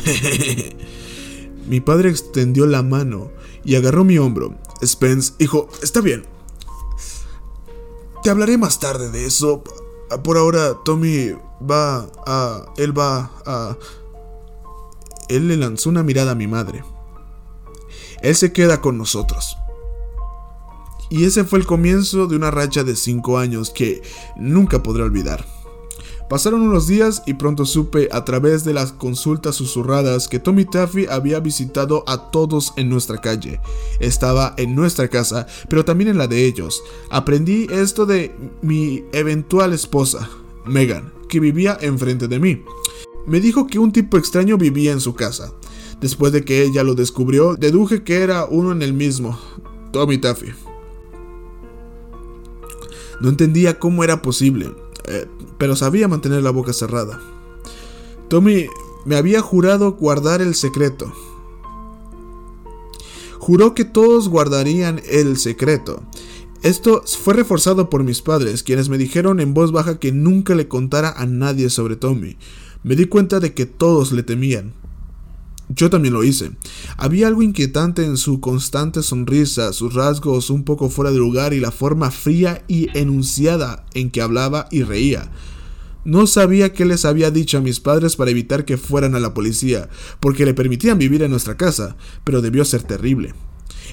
mi 1.68 1.80
padre 1.80 2.10
extendió 2.10 2.68
la 2.68 2.84
mano 2.84 3.32
y 3.64 3.76
agarró 3.76 4.04
mi 4.04 4.18
hombro. 4.20 4.56
Spence, 4.86 5.34
hijo, 5.40 5.70
está 5.82 6.02
bien. 6.02 6.24
Te 8.28 8.32
hablaré 8.32 8.58
más 8.58 8.82
tarde 8.82 9.10
de 9.10 9.26
eso. 9.26 9.64
Por 10.22 10.38
ahora, 10.38 10.74
Tommy 10.84 11.32
va 11.62 12.10
a... 12.26 12.66
Él 12.76 12.92
va 12.92 13.32
a... 13.46 13.78
Él 15.30 15.48
le 15.48 15.56
lanzó 15.56 15.88
una 15.88 16.04
mirada 16.04 16.32
a 16.32 16.36
mi 16.36 16.46
madre. 16.46 16.84
Él 18.22 18.36
se 18.36 18.52
queda 18.52 18.82
con 18.82 18.98
nosotros. 18.98 19.56
Y 21.10 21.24
ese 21.24 21.46
fue 21.46 21.60
el 21.60 21.66
comienzo 21.66 22.28
de 22.28 22.36
una 22.36 22.52
racha 22.52 22.84
de 22.84 22.98
5 22.98 23.38
años 23.38 23.70
que 23.70 24.02
nunca 24.36 24.84
podré 24.84 25.04
olvidar. 25.04 25.46
Pasaron 26.30 26.62
unos 26.62 26.88
días 26.88 27.24
y 27.26 27.36
pronto 27.36 27.66
supe 27.66 28.10
a 28.12 28.26
través 28.26 28.64
de 28.64 28.74
las 28.74 28.92
consultas 28.92 29.56
susurradas 29.56 30.28
que 30.28 30.40
Tommy 30.40 30.66
Taffy 30.66 31.06
había 31.06 31.40
visitado 31.40 32.04
a 32.08 32.32
todos 32.32 32.74
en 32.76 32.90
nuestra 32.90 33.18
calle. 33.20 33.62
Estaba 34.00 34.54
en 34.58 34.76
nuestra 34.76 35.08
casa, 35.08 35.48
pero 35.70 35.86
también 35.86 36.10
en 36.10 36.18
la 36.18 36.28
de 36.28 36.46
ellos. 36.46 36.84
Aprendí 37.10 37.68
esto 37.72 38.06
de 38.06 38.36
mi 38.62 39.06
eventual 39.14 39.74
esposa, 39.74 40.30
Megan, 40.66 41.14
que 41.30 41.40
vivía 41.40 41.78
enfrente 41.82 42.28
de 42.28 42.40
mí 42.40 42.64
me 43.28 43.42
dijo 43.42 43.68
que 43.68 43.78
un 43.78 43.92
tipo 43.92 44.18
extraño 44.18 44.58
vivía 44.58 44.94
en 44.94 45.02
su 45.02 45.14
casa. 45.14 45.54
Después 46.00 46.32
de 46.32 46.44
que 46.44 46.64
ella 46.64 46.84
lo 46.84 46.96
descubrió, 46.96 47.56
deduje 47.56 48.04
que 48.04 48.22
era 48.22 48.46
uno 48.46 48.72
en 48.72 48.82
el 48.82 48.94
mismo, 48.94 49.38
Tommy 49.92 50.18
Taffy. 50.18 50.54
No 53.20 53.30
entendía 53.30 53.80
cómo 53.80 54.04
era 54.04 54.22
posible, 54.22 54.74
eh, 55.08 55.28
pero 55.58 55.76
sabía 55.76 56.08
mantener 56.08 56.44
la 56.44 56.52
boca 56.52 56.74
cerrada. 56.74 57.20
Tommy 58.30 58.68
me 59.06 59.16
había 59.16 59.42
jurado 59.42 59.94
guardar 59.94 60.42
el 60.42 60.56
secreto. 60.56 61.12
Juró 63.40 63.74
que 63.74 63.86
todos 63.86 64.28
guardarían 64.28 65.02
el 65.10 65.38
secreto. 65.38 66.04
Esto 66.64 67.04
fue 67.06 67.36
reforzado 67.36 67.90
por 67.90 68.04
mis 68.04 68.22
padres, 68.22 68.64
quienes 68.64 68.90
me 68.90 68.98
dijeron 68.98 69.40
en 69.40 69.54
voz 69.54 69.72
baja 69.72 70.00
que 70.00 70.12
nunca 70.12 70.56
le 70.56 70.68
contara 70.68 71.12
a 71.12 71.26
nadie 71.26 71.70
sobre 71.70 71.96
Tommy. 71.96 72.38
Me 72.84 72.96
di 72.96 73.06
cuenta 73.06 73.40
de 73.40 73.54
que 73.54 73.66
todos 73.66 74.12
le 74.12 74.24
temían. 74.24 74.74
Yo 75.70 75.90
también 75.90 76.14
lo 76.14 76.24
hice. 76.24 76.52
Había 76.96 77.28
algo 77.28 77.42
inquietante 77.42 78.06
en 78.06 78.16
su 78.18 78.40
constante 78.40 79.04
sonrisa, 79.04 79.74
sus 79.74 79.94
rasgos 79.94 80.50
un 80.50 80.64
poco 80.64 80.90
fuera 80.90 81.12
de 81.12 81.18
lugar 81.18 81.54
y 81.54 81.60
la 81.60 81.72
forma 81.72 82.10
fría 82.10 82.64
y 82.68 82.88
enunciada 82.98 83.86
en 83.94 84.10
que 84.10 84.22
hablaba 84.22 84.68
y 84.72 84.84
reía. 84.84 85.30
No 86.06 86.26
sabía 86.26 86.72
qué 86.72 86.86
les 86.86 87.04
había 87.04 87.32
dicho 87.32 87.58
a 87.58 87.62
mis 87.62 87.82
padres 87.82 88.16
para 88.16 88.32
evitar 88.32 88.64
que 88.64 88.78
fueran 88.78 89.14
a 89.14 89.20
la 89.20 89.34
policía, 89.34 89.90
porque 90.22 90.46
le 90.46 90.54
permitían 90.54 90.98
vivir 90.98 91.22
en 91.22 91.32
nuestra 91.32 91.58
casa, 91.58 91.98
pero 92.24 92.42
debió 92.42 92.64
ser 92.64 92.84
terrible. 92.84 93.34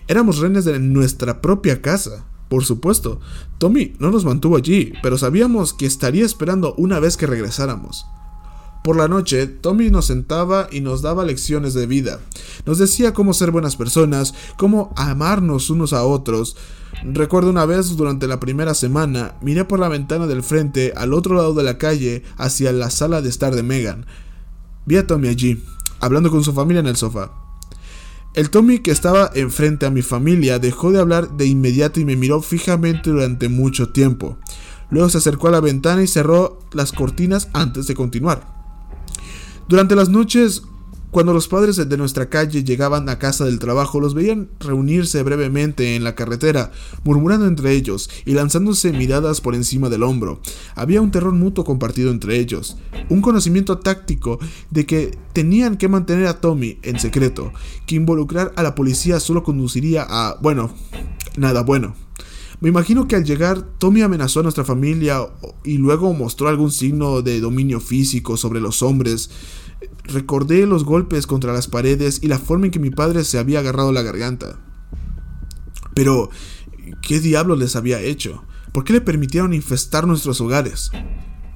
Éramos 0.07 0.39
rehenes 0.39 0.65
de 0.65 0.79
nuestra 0.79 1.41
propia 1.41 1.83
casa. 1.83 2.25
Por 2.49 2.65
supuesto, 2.65 3.19
Tommy 3.59 3.95
no 3.99 4.13
nos 4.13 4.25
mantuvo 4.25 4.57
allí, 4.57 4.93
pero 5.03 5.19
sabíamos 5.19 5.73
que 5.73 5.87
estaría 5.87 6.25
esperando 6.25 6.75
una 6.77 7.01
vez 7.01 7.17
que 7.17 7.27
regresáramos. 7.27 8.07
Por 8.85 8.97
la 8.97 9.09
noche, 9.09 9.47
Tommy 9.47 9.89
nos 9.89 10.05
sentaba 10.05 10.69
y 10.71 10.83
nos 10.83 11.01
daba 11.01 11.25
lecciones 11.25 11.73
de 11.73 11.87
vida. 11.87 12.21
Nos 12.67 12.77
decía 12.77 13.15
cómo 13.15 13.33
ser 13.33 13.51
buenas 13.51 13.77
personas, 13.77 14.35
cómo 14.59 14.93
amarnos 14.95 15.71
unos 15.71 15.95
a 15.95 16.05
otros. 16.05 16.55
Recuerdo 17.03 17.49
una 17.49 17.65
vez 17.65 17.97
durante 17.97 18.27
la 18.27 18.41
primera 18.41 18.75
semana, 18.75 19.37
miré 19.41 19.65
por 19.65 19.79
la 19.79 19.89
ventana 19.89 20.27
del 20.27 20.43
frente 20.43 20.93
al 20.99 21.15
otro 21.15 21.35
lado 21.35 21.55
de 21.55 21.63
la 21.63 21.79
calle 21.79 22.25
hacia 22.37 22.73
la 22.73 22.91
sala 22.91 23.23
de 23.23 23.31
estar 23.31 23.55
de 23.55 23.63
Megan. 23.63 24.05
Vi 24.85 24.99
a 24.99 25.07
Tommy 25.07 25.29
allí, 25.29 25.65
hablando 26.01 26.31
con 26.31 26.45
su 26.45 26.53
familia 26.53 26.81
en 26.81 26.87
el 26.89 26.97
sofá. 26.97 27.33
El 28.35 28.51
Tommy 28.51 28.81
que 28.81 28.91
estaba 28.91 29.31
enfrente 29.35 29.87
a 29.87 29.91
mi 29.91 30.03
familia 30.03 30.59
dejó 30.59 30.93
de 30.93 31.01
hablar 31.01 31.39
de 31.39 31.47
inmediato 31.47 32.01
y 32.01 32.05
me 32.05 32.17
miró 32.17 32.43
fijamente 32.43 33.09
durante 33.09 33.49
mucho 33.49 33.93
tiempo. 33.93 34.37
Luego 34.91 35.09
se 35.09 35.17
acercó 35.17 35.49
a 35.49 35.53
la 35.53 35.61
ventana 35.61 36.03
y 36.03 36.07
cerró 36.07 36.59
las 36.75 36.93
cortinas 36.93 37.49
antes 37.55 37.87
de 37.87 37.95
continuar. 37.95 38.64
Durante 39.67 39.97
las 39.97 40.11
noches, 40.11 40.63
cuando 41.11 41.33
los 41.33 41.49
padres 41.49 41.77
de 41.77 41.97
nuestra 41.97 42.29
calle 42.29 42.65
llegaban 42.65 43.09
a 43.09 43.19
casa 43.19 43.45
del 43.45 43.59
trabajo, 43.59 44.01
los 44.01 44.15
veían 44.15 44.51
reunirse 44.61 45.23
brevemente 45.23 45.97
en 45.97 46.05
la 46.05 46.15
carretera, 46.15 46.73
murmurando 47.05 47.47
entre 47.47 47.73
ellos 47.73 48.11
y 48.27 48.33
lanzándose 48.33 48.93
miradas 48.93 49.41
por 49.41 49.55
encima 49.55 49.89
del 49.89 50.03
hombro. 50.03 50.41
Había 50.75 51.01
un 51.01 51.13
terror 51.13 51.33
mutuo 51.33 51.65
compartido 51.65 52.11
entre 52.11 52.39
ellos, 52.39 52.77
un 53.09 53.23
conocimiento 53.23 53.79
táctico 53.79 54.39
de 54.71 54.87
que 54.87 55.17
tenían 55.33 55.77
que 55.77 55.89
mantener 55.89 56.27
a 56.27 56.41
Tommy 56.41 56.79
en 56.83 56.99
secreto, 56.99 57.53
que 57.87 57.95
involucrar 57.95 58.53
a 58.57 58.63
la 58.63 58.75
policía 58.75 59.21
solo 59.21 59.45
conduciría 59.45 60.05
a, 60.07 60.37
bueno, 60.43 60.75
nada 61.37 61.63
bueno. 61.63 62.04
Me 62.61 62.69
imagino 62.69 63.09
que 63.09 63.17
al 63.17 63.25
llegar 63.25 63.63
Tommy 63.79 64.03
amenazó 64.03 64.41
a 64.41 64.43
nuestra 64.43 64.65
familia 64.65 65.29
y 65.65 65.79
luego 65.79 66.13
mostró 66.15 66.49
algún 66.49 66.71
signo 66.71 67.23
de 67.23 67.41
dominio 67.41 67.81
físico 67.81 68.37
sobre 68.37 68.61
los 68.61 68.83
hombres. 68.83 69.31
Recordé 70.05 70.67
los 70.67 70.85
golpes 70.85 71.27
contra 71.27 71.53
las 71.53 71.67
paredes 71.67 72.21
y 72.23 72.29
la 72.29 72.39
forma 72.39 72.67
en 72.67 72.73
que 72.73 72.79
mi 72.79 72.91
padre 72.91 73.25
se 73.25 73.39
había 73.39 73.59
agarrado 73.59 73.93
la 73.93 74.03
garganta. 74.03 74.61
Pero, 75.95 76.31
¿qué 77.03 77.21
diablo 77.21 77.57
les 77.57 77.77
había 77.77 78.01
hecho? 78.01 78.45
¿Por 78.73 78.85
qué 78.85 78.93
le 78.93 79.01
permitieron 79.01 79.53
infestar 79.53 80.07
nuestros 80.07 80.41
hogares? 80.41 80.91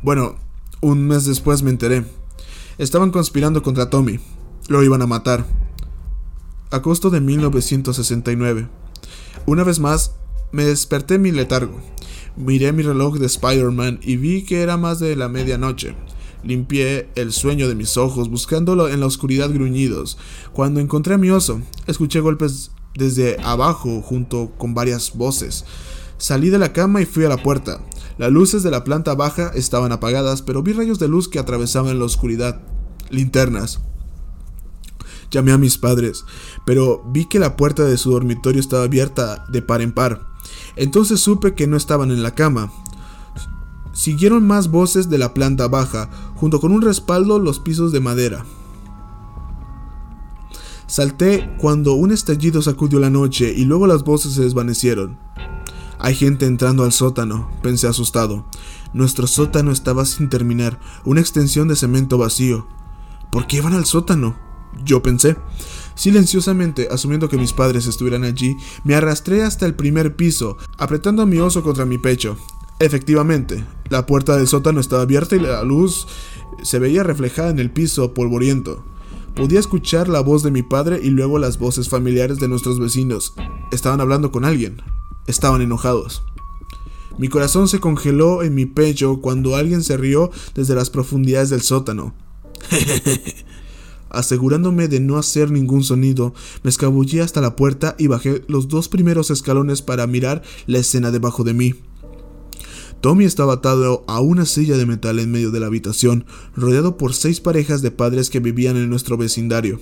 Bueno, 0.03 0.37
un 0.81 1.07
mes 1.07 1.25
después 1.25 1.63
me 1.63 1.71
enteré. 1.71 2.05
Estaban 2.79 3.11
conspirando 3.11 3.63
contra 3.63 3.91
Tommy. 3.91 4.21
Lo 4.69 4.85
iban 4.85 5.03
a 5.03 5.07
matar. 5.07 5.45
Agosto 6.71 7.11
de 7.11 7.21
1969. 7.21 8.69
Una 9.47 9.65
vez 9.65 9.81
más, 9.81 10.15
me 10.53 10.65
desperté 10.65 11.19
mi 11.19 11.31
letargo. 11.31 11.81
Miré 12.37 12.73
mi 12.73 12.83
reloj 12.83 13.19
de 13.19 13.27
Spider-Man 13.27 14.01
y 14.03 14.17
vi 14.17 14.45
que 14.45 14.63
era 14.63 14.77
más 14.77 14.99
de 15.01 15.17
la 15.17 15.29
medianoche. 15.29 15.95
Limpié 16.45 17.09
el 17.17 17.33
sueño 17.33 17.69
de 17.69 17.75
mis 17.75 17.97
ojos, 17.97 18.31
buscándolo 18.31 18.89
en 18.89 19.01
la 19.01 19.07
oscuridad 19.07 19.51
gruñidos. 19.51 20.19
Cuando 20.53 20.81
encontré 20.81 21.15
a 21.15 21.19
mi 21.19 21.31
oso, 21.31 21.61
escuché 21.87 22.21
golpes 22.21 22.71
desde 22.95 23.39
abajo 23.43 24.03
junto 24.03 24.53
con 24.57 24.75
varias 24.75 25.15
voces. 25.15 25.65
Salí 26.17 26.51
de 26.51 26.59
la 26.59 26.73
cama 26.73 27.01
y 27.01 27.07
fui 27.07 27.25
a 27.25 27.29
la 27.29 27.43
puerta. 27.43 27.81
Las 28.19 28.31
luces 28.31 28.63
de 28.63 28.71
la 28.71 28.85
planta 28.85 29.15
baja 29.15 29.53
estaban 29.55 29.93
apagadas, 29.93 30.43
pero 30.43 30.63
vi 30.63 30.73
rayos 30.73 30.99
de 30.99 31.09
luz 31.09 31.29
que 31.29 31.39
atravesaban 31.39 31.99
la 31.99 32.05
oscuridad. 32.05 32.61
Linternas. 33.11 33.81
Llamé 35.31 35.53
a 35.53 35.59
mis 35.59 35.77
padres, 35.77 36.25
pero 36.65 37.03
vi 37.13 37.29
que 37.29 37.39
la 37.39 37.57
puerta 37.57 37.85
de 37.85 37.99
su 37.99 38.11
dormitorio 38.11 38.61
estaba 38.61 38.85
abierta 38.85 39.45
de 39.51 39.63
par 39.63 39.83
en 39.83 39.93
par. 39.93 40.28
Entonces 40.77 41.21
supe 41.21 41.55
que 41.55 41.67
no 41.67 41.77
estaban 41.77 42.11
en 42.11 42.23
la 42.23 42.35
cama. 42.35 42.71
Siguieron 43.93 44.47
más 44.47 44.71
voces 44.71 45.09
de 45.11 45.19
la 45.19 45.35
planta 45.35 45.67
baja, 45.69 46.09
junto 46.37 46.61
con 46.61 46.73
un 46.73 46.83
respaldo 46.83 47.39
los 47.39 47.59
pisos 47.59 47.93
de 47.93 48.01
madera. 48.01 48.45
Salté 50.87 51.51
cuando 51.59 51.95
un 51.95 52.13
estallido 52.13 52.63
sacudió 52.63 52.99
la 52.99 53.11
noche 53.11 53.53
y 53.55 53.65
luego 53.65 53.87
las 53.87 54.05
voces 54.05 54.33
se 54.33 54.43
desvanecieron. 54.43 55.19
Hay 55.99 56.15
gente 56.15 56.47
entrando 56.47 56.85
al 56.85 56.93
sótano, 56.93 57.51
pensé 57.61 57.89
asustado. 57.89 58.47
Nuestro 58.93 59.27
sótano 59.27 59.73
estaba 59.73 60.05
sin 60.05 60.29
terminar, 60.29 60.79
una 61.05 61.21
extensión 61.21 61.69
de 61.69 61.77
cemento 61.77 62.17
vacío. 62.17 62.69
¿Por 63.31 63.47
qué 63.47 63.59
iban 63.59 63.75
al 63.75 63.85
sótano? 63.85 64.37
Yo 64.85 65.03
pensé. 65.03 65.37
Silenciosamente, 65.99 66.87
asumiendo 66.93 67.29
que 67.29 67.37
mis 67.37 67.53
padres 67.53 67.87
estuvieran 67.87 68.23
allí, 68.23 68.57
me 68.85 68.95
arrastré 68.95 69.43
hasta 69.43 69.67
el 69.67 69.75
primer 69.75 70.15
piso, 70.15 70.57
apretando 70.79 71.23
a 71.23 71.27
mi 71.27 71.39
oso 71.39 71.65
contra 71.65 71.85
mi 71.85 71.99
pecho. 71.99 72.37
Efectivamente, 72.79 73.65
la 73.91 74.07
puerta 74.07 74.37
del 74.37 74.47
sótano 74.47 74.79
estaba 74.79 75.03
abierta 75.03 75.35
y 75.35 75.41
la 75.41 75.65
luz 75.65 76.07
se 76.63 76.79
veía 76.79 77.03
reflejada 77.03 77.51
en 77.51 77.59
el 77.59 77.73
piso 77.73 78.15
polvoriento. 78.15 78.85
Podía 79.35 79.59
escuchar 79.59 80.09
la 80.09 80.21
voz 80.21 80.45
de 80.45 80.53
mi 80.53 80.63
padre 80.63 81.01
y 81.03 81.11
luego 81.11 81.41
las 81.41 81.59
voces 81.59 81.89
familiares 81.89 82.39
de 82.39 82.47
nuestros 82.47 82.79
vecinos. 82.79 83.35
Estaban 83.73 84.01
hablando 84.01 84.31
con 84.31 84.45
alguien. 84.45 84.81
Estaban 85.27 85.63
enojados. 85.63 86.23
Mi 87.19 87.27
corazón 87.27 87.67
se 87.67 87.81
congeló 87.81 88.45
en 88.45 88.55
mi 88.55 88.67
pecho 88.67 89.21
cuando 89.21 89.57
alguien 89.57 89.83
se 89.83 89.97
rió 89.97 90.31
desde 90.55 90.77
las 90.77 90.91
profundidades 90.91 91.51
del 91.51 91.63
sótano. 91.63 92.15
Asegurándome 94.11 94.89
de 94.89 95.01
no 95.01 95.19
hacer 95.19 95.51
ningún 95.51 95.85
sonido, 95.85 96.35
me 96.63 96.71
escabullí 96.71 97.21
hasta 97.21 97.41
la 97.41 97.57
puerta 97.57 97.95
y 97.99 98.07
bajé 98.07 98.43
los 98.49 98.69
dos 98.69 98.89
primeros 98.89 99.31
escalones 99.31 99.83
para 99.83 100.07
mirar 100.07 100.43
la 100.67 100.79
escena 100.79 101.11
debajo 101.11 101.45
de 101.45 101.55
mí. 101.55 101.75
Tommy 103.01 103.25
estaba 103.25 103.55
atado 103.55 104.05
a 104.09 104.21
una 104.21 104.45
silla 104.45 104.77
de 104.77 104.87
metal 104.87 105.21
en 105.21 105.31
medio 105.31 105.51
de 105.53 105.61
la 105.61 105.67
habitación, 105.67 106.25
rodeado 106.57 106.97
por 106.97 107.15
seis 107.15 107.41
parejas 107.41 107.81
de 107.81 107.93
padres 107.93 108.29
que 108.29 108.41
vivían 108.41 108.77
en 108.77 108.91
nuestro 108.91 109.17
vecindario. 109.17 109.79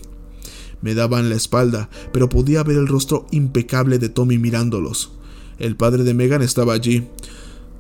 Me 0.83 0.95
daban 0.95 1.31
la 1.31 1.37
espalda, 1.37 1.89
pero 2.13 2.29
podía 2.29 2.63
ver 2.63 2.77
el 2.77 2.87
rostro 2.87 3.27
impecable 3.31 3.99
de 3.99 4.11
Tommy 4.11 4.37
mirándolos. 4.37 5.13
El 5.59 5.77
padre 5.77 6.05
de 6.05 6.13
Megan 6.13 6.43
estaba 6.43 6.75
allí. 6.75 7.09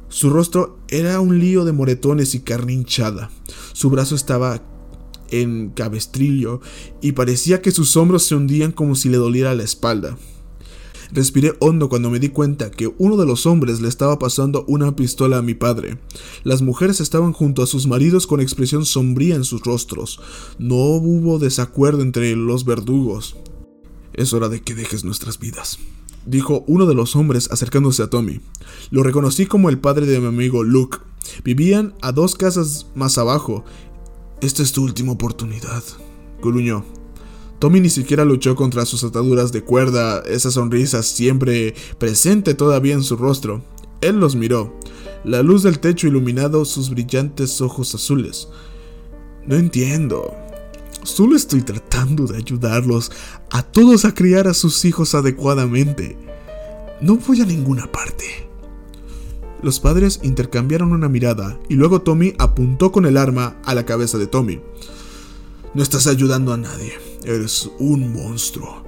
Su 0.09 0.31
rostro 0.31 0.79
era 0.89 1.21
un 1.21 1.39
lío 1.39 1.67
de 1.67 1.73
moretones 1.73 2.35
y 2.35 2.41
carne 2.41 2.73
hinchada. 2.73 3.31
Su 3.75 3.91
brazo 3.91 4.15
estaba 4.15 4.63
en 5.31 5.71
cabestrillo 5.71 6.61
y 7.01 7.13
parecía 7.13 7.63
que 7.63 7.71
sus 7.71 7.97
hombros 7.97 8.25
se 8.25 8.35
hundían 8.35 8.73
como 8.73 8.95
si 8.95 9.09
le 9.09 9.17
doliera 9.17 9.55
la 9.55 9.63
espalda. 9.63 10.17
Respiré 11.13 11.55
hondo 11.61 11.89
cuando 11.89 12.11
me 12.11 12.19
di 12.19 12.31
cuenta 12.31 12.71
que 12.71 12.93
uno 12.99 13.17
de 13.17 13.27
los 13.27 13.47
hombres 13.47 13.81
le 13.81 13.89
estaba 13.89 14.19
pasando 14.19 14.65
una 14.67 14.97
pistola 14.97 15.39
a 15.39 15.43
mi 15.43 15.55
padre. 15.55 15.99
Las 16.43 16.63
mujeres 16.63 17.01
estaban 17.01 17.33
junto 17.33 17.63
a 17.63 17.67
sus 17.67 17.87
maridos 17.87 18.27
con 18.27 18.41
expresión 18.41 18.85
sombría 18.85 19.37
en 19.37 19.45
sus 19.45 19.63
rostros. 19.63 20.21
No 20.59 20.77
hubo 20.77 21.39
desacuerdo 21.39 22.03
entre 22.03 22.35
los 22.35 22.65
verdugos. 22.65 23.37
Es 24.15 24.33
hora 24.33 24.49
de 24.49 24.63
que 24.63 24.75
dejes 24.75 25.05
nuestras 25.05 25.39
vidas, 25.39 25.79
dijo 26.25 26.65
uno 26.67 26.87
de 26.87 26.95
los 26.95 27.17
hombres 27.17 27.51
acercándose 27.51 28.03
a 28.03 28.11
Tommy. 28.11 28.41
Lo 28.91 29.03
reconocí 29.03 29.47
como 29.47 29.69
el 29.69 29.79
padre 29.79 30.07
de 30.07 30.21
mi 30.21 30.27
amigo 30.27 30.65
Luke. 30.65 30.99
Vivían 31.45 31.95
a 32.03 32.13
dos 32.13 32.35
casas 32.35 32.87
más 32.95 33.19
abajo. 33.19 33.65
Esta 34.41 34.63
es 34.63 34.73
tu 34.73 34.83
última 34.83 35.13
oportunidad, 35.13 35.83
gruñó. 36.43 36.85
Tommy 37.59 37.81
ni 37.81 37.89
siquiera 37.89 38.25
luchó 38.25 38.55
contra 38.55 38.85
sus 38.85 39.03
ataduras 39.03 39.51
de 39.51 39.65
cuerda, 39.65 40.23
esa 40.27 40.51
sonrisa 40.51 41.03
siempre 41.03 41.75
presente 41.99 42.55
todavía 42.55 42.95
en 42.95 43.03
su 43.03 43.17
rostro. 43.17 43.65
Él 44.03 44.21
los 44.21 44.37
miró, 44.37 44.79
la 45.25 45.43
luz 45.43 45.63
del 45.63 45.79
techo 45.79 46.07
iluminado 46.07 46.67
sus 46.67 46.91
brillantes 46.91 47.63
ojos 47.63 47.95
azules. 47.95 48.49
No 49.47 49.57
entiendo. 49.57 50.35
Solo 51.03 51.35
estoy 51.35 51.63
tratando 51.63 52.27
de 52.27 52.37
ayudarlos 52.37 53.11
a 53.51 53.63
todos 53.63 54.05
a 54.05 54.13
criar 54.13 54.49
a 54.49 54.55
sus 54.55 54.85
hijos 54.85 55.15
adecuadamente. 55.15 56.19
No 57.01 57.17
voy 57.17 57.41
a 57.41 57.47
ninguna 57.47 57.91
parte. 57.91 58.46
Los 59.63 59.81
padres 59.81 60.21
intercambiaron 60.23 60.93
una 60.93 61.09
mirada 61.09 61.59
y 61.69 61.75
luego 61.75 62.03
Tommy 62.03 62.35
apuntó 62.39 62.93
con 62.93 63.07
el 63.07 63.17
arma 63.17 63.57
a 63.65 63.75
la 63.75 63.87
cabeza 63.87 64.19
de 64.19 64.27
Tommy. 64.27 64.61
No 65.75 65.83
estás 65.83 66.07
ayudando 66.07 66.53
a 66.53 66.57
nadie. 66.57 66.93
Eres 67.25 67.71
un 67.79 68.13
monstruo. 68.13 68.85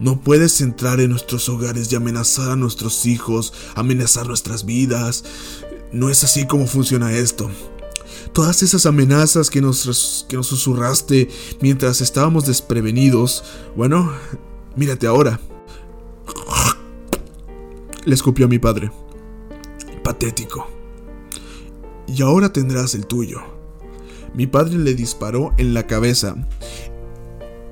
No 0.00 0.20
puedes 0.20 0.60
entrar 0.60 1.00
en 1.00 1.10
nuestros 1.10 1.48
hogares 1.48 1.92
y 1.92 1.96
amenazar 1.96 2.50
a 2.50 2.56
nuestros 2.56 3.06
hijos, 3.06 3.52
amenazar 3.74 4.26
nuestras 4.26 4.64
vidas. 4.64 5.24
No 5.92 6.08
es 6.08 6.24
así 6.24 6.46
como 6.46 6.66
funciona 6.66 7.12
esto. 7.12 7.50
Todas 8.32 8.62
esas 8.62 8.86
amenazas 8.86 9.50
que 9.50 9.60
nos, 9.60 10.26
que 10.28 10.36
nos 10.36 10.46
susurraste 10.46 11.28
mientras 11.60 12.00
estábamos 12.00 12.46
desprevenidos, 12.46 13.44
bueno, 13.76 14.12
mírate 14.74 15.06
ahora. 15.06 15.38
Le 18.04 18.14
escupió 18.14 18.46
a 18.46 18.48
mi 18.48 18.58
padre. 18.58 18.90
Patético. 20.02 20.66
Y 22.06 22.22
ahora 22.22 22.52
tendrás 22.52 22.94
el 22.94 23.06
tuyo. 23.06 23.40
Mi 24.34 24.46
padre 24.46 24.78
le 24.78 24.94
disparó 24.94 25.52
en 25.58 25.74
la 25.74 25.86
cabeza 25.86 26.36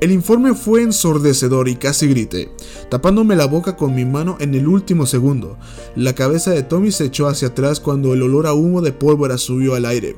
el 0.01 0.13
informe 0.13 0.55
fue 0.55 0.81
ensordecedor 0.81 1.69
y 1.69 1.77
casi 1.77 2.09
grité, 2.09 2.51
tapándome 2.89 3.37
la 3.37 3.45
boca 3.45 3.77
con 3.77 3.95
mi 3.95 4.07
mano 4.07 4.39
en 4.41 4.55
el 4.55 4.67
último 4.67 5.05
segundo. 5.05 5.59
La 5.95 6.15
cabeza 6.15 6.53
de 6.53 6.63
Tommy 6.63 6.91
se 6.91 7.05
echó 7.05 7.29
hacia 7.29 7.49
atrás 7.49 7.81
cuando 7.81 8.15
el 8.15 8.23
olor 8.23 8.47
a 8.47 8.55
humo 8.55 8.81
de 8.81 8.93
pólvora 8.93 9.37
subió 9.37 9.75
al 9.75 9.85
aire. 9.85 10.17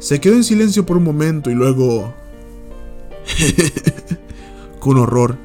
Se 0.00 0.20
quedó 0.20 0.34
en 0.34 0.42
silencio 0.42 0.84
por 0.84 0.96
un 0.96 1.04
momento 1.04 1.48
y 1.48 1.54
luego... 1.54 2.12
con 4.80 4.96
horror, 4.98 5.36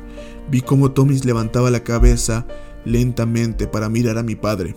vi 0.50 0.62
cómo 0.62 0.92
Tommy 0.92 1.20
levantaba 1.20 1.70
la 1.70 1.84
cabeza 1.84 2.48
lentamente 2.86 3.68
para 3.68 3.88
mirar 3.88 4.18
a 4.18 4.24
mi 4.24 4.34
padre. 4.34 4.76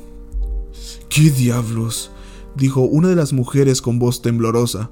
¿Qué 1.08 1.30
diablos? 1.30 2.10
dijo 2.54 2.80
una 2.80 3.08
de 3.08 3.16
las 3.16 3.32
mujeres 3.32 3.82
con 3.82 3.98
voz 3.98 4.22
temblorosa. 4.22 4.90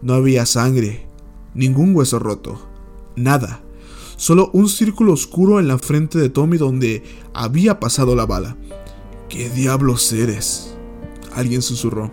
No 0.00 0.14
había 0.14 0.46
sangre, 0.46 1.06
ningún 1.54 1.94
hueso 1.94 2.18
roto 2.18 2.68
nada. 3.18 3.60
Solo 4.16 4.50
un 4.52 4.68
círculo 4.68 5.12
oscuro 5.12 5.60
en 5.60 5.68
la 5.68 5.78
frente 5.78 6.18
de 6.18 6.28
Tommy 6.28 6.56
donde 6.56 7.02
había 7.34 7.78
pasado 7.78 8.16
la 8.16 8.26
bala. 8.26 8.56
¿Qué 9.28 9.50
diablos 9.50 10.12
eres? 10.12 10.74
Alguien 11.34 11.62
susurró. 11.62 12.10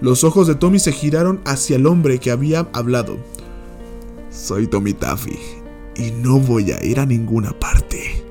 Los 0.00 0.24
ojos 0.24 0.46
de 0.46 0.54
Tommy 0.54 0.78
se 0.78 0.92
giraron 0.92 1.40
hacia 1.44 1.76
el 1.76 1.86
hombre 1.86 2.18
que 2.18 2.30
había 2.30 2.68
hablado. 2.72 3.16
Soy 4.30 4.66
Tommy 4.66 4.92
Taffy 4.92 5.38
y 5.96 6.10
no 6.10 6.38
voy 6.38 6.70
a 6.72 6.84
ir 6.84 7.00
a 7.00 7.06
ninguna 7.06 7.58
parte. 7.58 8.22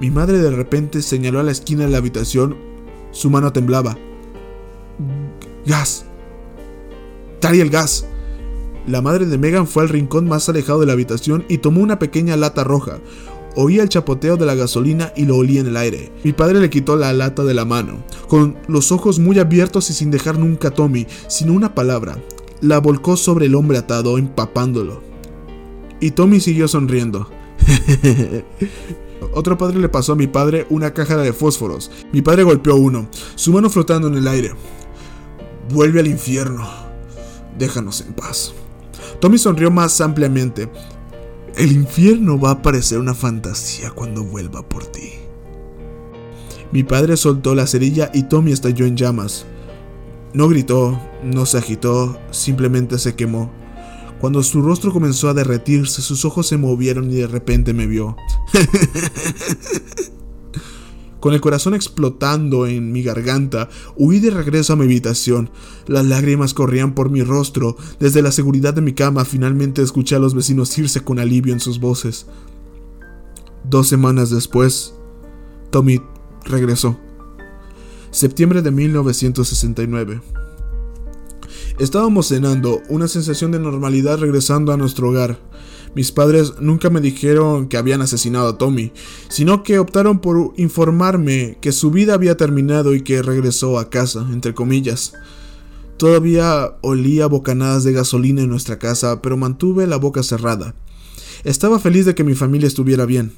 Mi 0.00 0.10
madre 0.10 0.38
de 0.38 0.50
repente 0.50 1.02
señaló 1.02 1.40
a 1.40 1.44
la 1.44 1.52
esquina 1.52 1.84
de 1.84 1.90
la 1.90 1.98
habitación. 1.98 2.56
Su 3.12 3.30
mano 3.30 3.52
temblaba. 3.52 3.96
Gas. 5.64 6.04
Trae 7.40 7.60
el 7.60 7.70
gas. 7.70 8.06
La 8.86 9.00
madre 9.00 9.26
de 9.26 9.38
Megan 9.38 9.68
fue 9.68 9.84
al 9.84 9.88
rincón 9.88 10.26
más 10.26 10.48
alejado 10.48 10.80
de 10.80 10.86
la 10.86 10.94
habitación 10.94 11.44
y 11.48 11.58
tomó 11.58 11.80
una 11.82 11.98
pequeña 11.98 12.36
lata 12.36 12.64
roja. 12.64 12.98
Oía 13.54 13.82
el 13.82 13.88
chapoteo 13.88 14.36
de 14.36 14.46
la 14.46 14.54
gasolina 14.54 15.12
y 15.14 15.26
lo 15.26 15.36
olía 15.36 15.60
en 15.60 15.66
el 15.66 15.76
aire. 15.76 16.10
Mi 16.24 16.32
padre 16.32 16.58
le 16.58 16.70
quitó 16.70 16.96
la 16.96 17.12
lata 17.12 17.44
de 17.44 17.54
la 17.54 17.64
mano, 17.64 18.02
con 18.26 18.56
los 18.66 18.90
ojos 18.92 19.18
muy 19.18 19.38
abiertos 19.38 19.90
y 19.90 19.92
sin 19.92 20.10
dejar 20.10 20.38
nunca 20.38 20.68
a 20.68 20.70
Tommy, 20.72 21.06
sino 21.28 21.52
una 21.52 21.74
palabra. 21.74 22.16
La 22.60 22.78
volcó 22.78 23.16
sobre 23.16 23.46
el 23.46 23.54
hombre 23.54 23.76
atado, 23.78 24.16
empapándolo. 24.16 25.02
Y 26.00 26.12
Tommy 26.12 26.40
siguió 26.40 26.66
sonriendo. 26.66 27.28
Otro 29.34 29.56
padre 29.58 29.78
le 29.78 29.88
pasó 29.88 30.12
a 30.12 30.16
mi 30.16 30.26
padre 30.26 30.66
una 30.70 30.92
caja 30.92 31.16
de 31.16 31.32
fósforos. 31.32 31.90
Mi 32.12 32.22
padre 32.22 32.42
golpeó 32.42 32.76
uno, 32.76 33.08
su 33.34 33.52
mano 33.52 33.70
flotando 33.70 34.08
en 34.08 34.14
el 34.14 34.28
aire. 34.28 34.52
Vuelve 35.70 36.00
al 36.00 36.06
infierno. 36.06 36.68
Déjanos 37.58 38.00
en 38.00 38.14
paz. 38.14 38.52
Tommy 39.20 39.38
sonrió 39.38 39.70
más 39.70 40.00
ampliamente. 40.00 40.70
El 41.56 41.72
infierno 41.72 42.40
va 42.40 42.52
a 42.52 42.62
parecer 42.62 42.98
una 42.98 43.14
fantasía 43.14 43.90
cuando 43.90 44.24
vuelva 44.24 44.66
por 44.66 44.86
ti. 44.86 45.12
Mi 46.72 46.82
padre 46.82 47.18
soltó 47.18 47.54
la 47.54 47.66
cerilla 47.66 48.10
y 48.14 48.24
Tommy 48.24 48.52
estalló 48.52 48.86
en 48.86 48.96
llamas. 48.96 49.44
No 50.32 50.48
gritó, 50.48 50.98
no 51.22 51.44
se 51.44 51.58
agitó, 51.58 52.18
simplemente 52.30 52.98
se 52.98 53.14
quemó. 53.14 53.50
Cuando 54.22 54.42
su 54.44 54.62
rostro 54.62 54.92
comenzó 54.92 55.28
a 55.28 55.34
derretirse, 55.34 56.00
sus 56.00 56.24
ojos 56.24 56.46
se 56.46 56.56
movieron 56.56 57.10
y 57.10 57.16
de 57.16 57.26
repente 57.26 57.74
me 57.74 57.88
vio. 57.88 58.16
Con 61.18 61.34
el 61.34 61.40
corazón 61.40 61.74
explotando 61.74 62.68
en 62.68 62.92
mi 62.92 63.02
garganta, 63.02 63.68
huí 63.96 64.20
de 64.20 64.30
regreso 64.30 64.74
a 64.74 64.76
mi 64.76 64.84
habitación. 64.84 65.50
Las 65.88 66.06
lágrimas 66.06 66.54
corrían 66.54 66.94
por 66.94 67.10
mi 67.10 67.22
rostro. 67.22 67.76
Desde 67.98 68.22
la 68.22 68.30
seguridad 68.30 68.74
de 68.74 68.80
mi 68.80 68.92
cama 68.92 69.24
finalmente 69.24 69.82
escuché 69.82 70.14
a 70.14 70.20
los 70.20 70.34
vecinos 70.34 70.78
irse 70.78 71.00
con 71.00 71.18
alivio 71.18 71.52
en 71.52 71.58
sus 71.58 71.80
voces. 71.80 72.26
Dos 73.68 73.88
semanas 73.88 74.30
después, 74.30 74.94
Tommy 75.70 76.00
regresó. 76.44 76.96
Septiembre 78.12 78.62
de 78.62 78.70
1969. 78.70 80.20
Estábamos 81.78 82.28
cenando, 82.28 82.82
una 82.88 83.08
sensación 83.08 83.50
de 83.50 83.58
normalidad 83.58 84.18
regresando 84.18 84.72
a 84.72 84.76
nuestro 84.76 85.08
hogar. 85.08 85.38
Mis 85.94 86.12
padres 86.12 86.54
nunca 86.60 86.90
me 86.90 87.00
dijeron 87.00 87.68
que 87.68 87.76
habían 87.76 88.02
asesinado 88.02 88.48
a 88.48 88.58
Tommy, 88.58 88.92
sino 89.28 89.62
que 89.62 89.78
optaron 89.78 90.20
por 90.20 90.52
informarme 90.56 91.58
que 91.60 91.72
su 91.72 91.90
vida 91.90 92.14
había 92.14 92.36
terminado 92.36 92.94
y 92.94 93.02
que 93.02 93.22
regresó 93.22 93.78
a 93.78 93.90
casa, 93.90 94.26
entre 94.32 94.54
comillas. 94.54 95.14
Todavía 95.96 96.76
olía 96.82 97.26
bocanadas 97.26 97.84
de 97.84 97.92
gasolina 97.92 98.42
en 98.42 98.50
nuestra 98.50 98.78
casa, 98.78 99.22
pero 99.22 99.36
mantuve 99.36 99.86
la 99.86 99.96
boca 99.96 100.22
cerrada. 100.22 100.74
Estaba 101.44 101.78
feliz 101.78 102.06
de 102.06 102.14
que 102.14 102.24
mi 102.24 102.34
familia 102.34 102.68
estuviera 102.68 103.04
bien. 103.06 103.32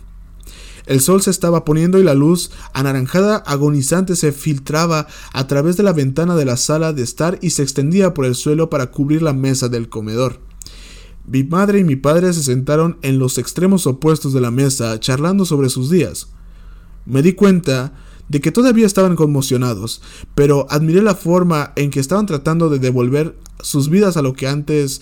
El 0.86 1.00
sol 1.00 1.22
se 1.22 1.30
estaba 1.30 1.64
poniendo 1.64 1.98
y 1.98 2.02
la 2.02 2.14
luz 2.14 2.50
anaranjada 2.74 3.36
agonizante 3.36 4.16
se 4.16 4.32
filtraba 4.32 5.06
a 5.32 5.46
través 5.46 5.76
de 5.76 5.82
la 5.82 5.92
ventana 5.92 6.36
de 6.36 6.44
la 6.44 6.58
sala 6.58 6.92
de 6.92 7.02
estar 7.02 7.38
y 7.40 7.50
se 7.50 7.62
extendía 7.62 8.12
por 8.12 8.26
el 8.26 8.34
suelo 8.34 8.68
para 8.68 8.90
cubrir 8.90 9.22
la 9.22 9.32
mesa 9.32 9.68
del 9.68 9.88
comedor. 9.88 10.40
Mi 11.26 11.42
madre 11.42 11.78
y 11.78 11.84
mi 11.84 11.96
padre 11.96 12.34
se 12.34 12.42
sentaron 12.42 12.98
en 13.00 13.18
los 13.18 13.38
extremos 13.38 13.86
opuestos 13.86 14.34
de 14.34 14.42
la 14.42 14.50
mesa 14.50 15.00
charlando 15.00 15.46
sobre 15.46 15.70
sus 15.70 15.88
días. 15.88 16.28
Me 17.06 17.22
di 17.22 17.32
cuenta 17.32 17.94
de 18.28 18.42
que 18.42 18.52
todavía 18.52 18.86
estaban 18.86 19.16
conmocionados, 19.16 20.02
pero 20.34 20.66
admiré 20.68 21.00
la 21.00 21.14
forma 21.14 21.72
en 21.76 21.90
que 21.90 22.00
estaban 22.00 22.26
tratando 22.26 22.68
de 22.68 22.78
devolver 22.78 23.36
sus 23.60 23.88
vidas 23.88 24.18
a 24.18 24.22
lo 24.22 24.34
que 24.34 24.48
antes 24.48 25.00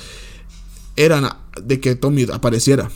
eran 0.94 1.28
de 1.60 1.80
que 1.80 1.96
Tommy 1.96 2.26
apareciera. 2.32 2.90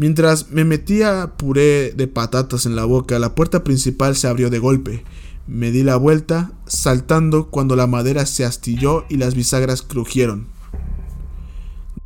Mientras 0.00 0.50
me 0.50 0.64
metía 0.64 1.34
puré 1.36 1.92
de 1.92 2.06
patatas 2.06 2.64
en 2.64 2.74
la 2.74 2.86
boca, 2.86 3.18
la 3.18 3.34
puerta 3.34 3.62
principal 3.62 4.16
se 4.16 4.28
abrió 4.28 4.48
de 4.48 4.58
golpe. 4.58 5.04
Me 5.46 5.70
di 5.70 5.82
la 5.82 5.96
vuelta, 5.96 6.52
saltando 6.64 7.50
cuando 7.50 7.76
la 7.76 7.86
madera 7.86 8.24
se 8.24 8.46
astilló 8.46 9.04
y 9.10 9.18
las 9.18 9.34
bisagras 9.34 9.82
crujieron. 9.82 10.46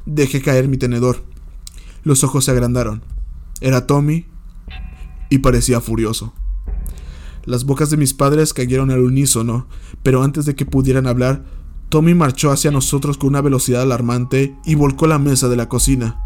Dejé 0.06 0.42
caer 0.42 0.66
mi 0.66 0.76
tenedor. 0.76 1.22
Los 2.02 2.24
ojos 2.24 2.46
se 2.46 2.50
agrandaron. 2.50 3.04
Era 3.60 3.86
Tommy 3.86 4.26
y 5.30 5.38
parecía 5.38 5.80
furioso. 5.80 6.34
Las 7.44 7.64
bocas 7.64 7.90
de 7.90 7.96
mis 7.96 8.12
padres 8.12 8.54
cayeron 8.54 8.90
al 8.90 9.04
unísono, 9.04 9.68
pero 10.02 10.24
antes 10.24 10.46
de 10.46 10.56
que 10.56 10.66
pudieran 10.66 11.06
hablar, 11.06 11.44
Tommy 11.90 12.14
marchó 12.14 12.50
hacia 12.50 12.72
nosotros 12.72 13.18
con 13.18 13.28
una 13.28 13.40
velocidad 13.40 13.82
alarmante 13.82 14.56
y 14.64 14.74
volcó 14.74 15.06
la 15.06 15.20
mesa 15.20 15.48
de 15.48 15.54
la 15.54 15.68
cocina. 15.68 16.24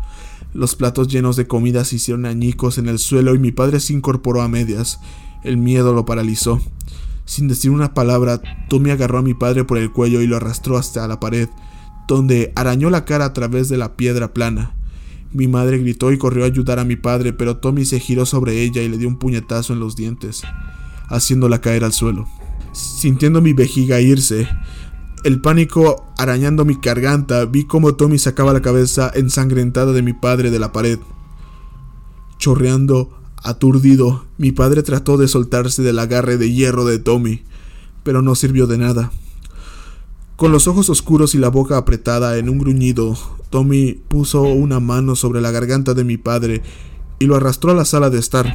Los 0.54 0.74
platos 0.74 1.08
llenos 1.08 1.36
de 1.36 1.46
comida 1.46 1.84
se 1.84 1.96
hicieron 1.96 2.26
añicos 2.26 2.78
en 2.78 2.88
el 2.88 2.98
suelo 2.98 3.34
y 3.34 3.38
mi 3.38 3.52
padre 3.52 3.80
se 3.80 3.92
incorporó 3.92 4.42
a 4.42 4.48
medias. 4.48 5.00
El 5.44 5.56
miedo 5.56 5.92
lo 5.92 6.04
paralizó. 6.04 6.60
Sin 7.24 7.48
decir 7.48 7.70
una 7.70 7.94
palabra, 7.94 8.40
Tommy 8.68 8.90
agarró 8.90 9.18
a 9.18 9.22
mi 9.22 9.34
padre 9.34 9.64
por 9.64 9.78
el 9.78 9.92
cuello 9.92 10.22
y 10.22 10.26
lo 10.26 10.36
arrastró 10.36 10.78
hasta 10.78 11.06
la 11.06 11.20
pared 11.20 11.48
donde 12.08 12.52
arañó 12.56 12.88
la 12.88 13.04
cara 13.04 13.26
a 13.26 13.32
través 13.34 13.68
de 13.68 13.76
la 13.76 13.94
piedra 13.94 14.32
plana. 14.32 14.74
Mi 15.30 15.46
madre 15.46 15.78
gritó 15.78 16.10
y 16.10 16.18
corrió 16.18 16.44
a 16.44 16.46
ayudar 16.46 16.78
a 16.78 16.84
mi 16.84 16.96
padre, 16.96 17.34
pero 17.34 17.58
Tommy 17.58 17.84
se 17.84 18.00
giró 18.00 18.24
sobre 18.24 18.62
ella 18.62 18.82
y 18.82 18.88
le 18.88 18.96
dio 18.96 19.06
un 19.06 19.18
puñetazo 19.18 19.74
en 19.74 19.80
los 19.80 19.94
dientes, 19.94 20.42
haciéndola 21.08 21.60
caer 21.60 21.84
al 21.84 21.92
suelo. 21.92 22.26
Sintiendo 22.72 23.42
mi 23.42 23.52
vejiga 23.52 24.00
irse, 24.00 24.48
el 25.24 25.40
pánico 25.40 26.04
arañando 26.16 26.64
mi 26.64 26.78
garganta, 26.80 27.44
vi 27.44 27.64
cómo 27.64 27.94
Tommy 27.94 28.18
sacaba 28.18 28.52
la 28.52 28.62
cabeza 28.62 29.10
ensangrentada 29.14 29.92
de 29.92 30.02
mi 30.02 30.12
padre 30.12 30.50
de 30.50 30.58
la 30.58 30.72
pared. 30.72 30.98
Chorreando, 32.38 33.10
aturdido, 33.42 34.26
mi 34.36 34.52
padre 34.52 34.82
trató 34.82 35.16
de 35.16 35.28
soltarse 35.28 35.82
del 35.82 35.98
agarre 35.98 36.36
de 36.36 36.52
hierro 36.52 36.84
de 36.84 36.98
Tommy, 36.98 37.42
pero 38.02 38.22
no 38.22 38.34
sirvió 38.34 38.66
de 38.66 38.78
nada. 38.78 39.10
Con 40.36 40.52
los 40.52 40.68
ojos 40.68 40.88
oscuros 40.88 41.34
y 41.34 41.38
la 41.38 41.48
boca 41.48 41.76
apretada 41.76 42.38
en 42.38 42.48
un 42.48 42.58
gruñido, 42.58 43.16
Tommy 43.50 43.94
puso 44.08 44.42
una 44.42 44.78
mano 44.78 45.16
sobre 45.16 45.40
la 45.40 45.50
garganta 45.50 45.94
de 45.94 46.04
mi 46.04 46.16
padre 46.16 46.62
y 47.18 47.26
lo 47.26 47.34
arrastró 47.34 47.72
a 47.72 47.74
la 47.74 47.84
sala 47.84 48.08
de 48.08 48.20
estar. 48.20 48.54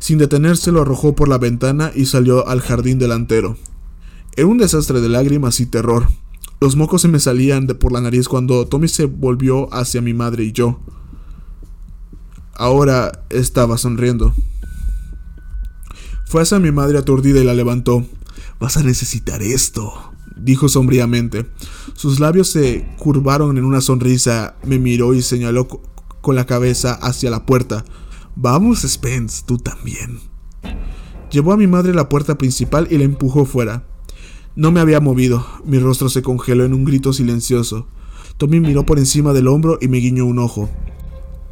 Sin 0.00 0.18
detenerse 0.18 0.72
lo 0.72 0.82
arrojó 0.82 1.14
por 1.14 1.28
la 1.28 1.38
ventana 1.38 1.92
y 1.94 2.06
salió 2.06 2.48
al 2.48 2.60
jardín 2.60 2.98
delantero. 2.98 3.56
Era 4.38 4.46
un 4.46 4.56
desastre 4.56 5.00
de 5.00 5.08
lágrimas 5.08 5.58
y 5.58 5.66
terror. 5.66 6.06
Los 6.60 6.76
mocos 6.76 7.02
se 7.02 7.08
me 7.08 7.18
salían 7.18 7.66
de 7.66 7.74
por 7.74 7.90
la 7.90 8.00
nariz 8.00 8.28
cuando 8.28 8.68
Tommy 8.68 8.86
se 8.86 9.06
volvió 9.06 9.68
hacia 9.74 10.00
mi 10.00 10.14
madre 10.14 10.44
y 10.44 10.52
yo. 10.52 10.78
Ahora 12.54 13.24
estaba 13.30 13.76
sonriendo. 13.78 14.32
Fue 16.24 16.40
hacia 16.40 16.60
mi 16.60 16.70
madre 16.70 16.98
aturdida 16.98 17.40
y 17.40 17.44
la 17.44 17.52
levantó. 17.52 18.06
Vas 18.60 18.76
a 18.76 18.84
necesitar 18.84 19.42
esto, 19.42 19.92
dijo 20.36 20.68
sombríamente. 20.68 21.50
Sus 21.94 22.20
labios 22.20 22.48
se 22.48 22.88
curvaron 22.96 23.58
en 23.58 23.64
una 23.64 23.80
sonrisa, 23.80 24.54
me 24.62 24.78
miró 24.78 25.14
y 25.14 25.22
señaló 25.22 25.66
con 25.66 26.36
la 26.36 26.46
cabeza 26.46 26.92
hacia 26.92 27.32
la 27.32 27.44
puerta. 27.44 27.84
Vamos, 28.36 28.82
Spence, 28.82 29.42
tú 29.44 29.58
también. 29.58 30.20
Llevó 31.32 31.52
a 31.52 31.56
mi 31.56 31.66
madre 31.66 31.90
a 31.90 31.96
la 31.96 32.08
puerta 32.08 32.38
principal 32.38 32.86
y 32.88 32.98
la 32.98 33.02
empujó 33.02 33.44
fuera. 33.44 33.97
No 34.58 34.72
me 34.72 34.80
había 34.80 34.98
movido, 34.98 35.46
mi 35.64 35.78
rostro 35.78 36.08
se 36.08 36.20
congeló 36.20 36.64
en 36.64 36.74
un 36.74 36.84
grito 36.84 37.12
silencioso. 37.12 37.86
Tommy 38.38 38.58
miró 38.58 38.84
por 38.84 38.98
encima 38.98 39.32
del 39.32 39.46
hombro 39.46 39.78
y 39.80 39.86
me 39.86 39.98
guiñó 39.98 40.26
un 40.26 40.40
ojo. 40.40 40.68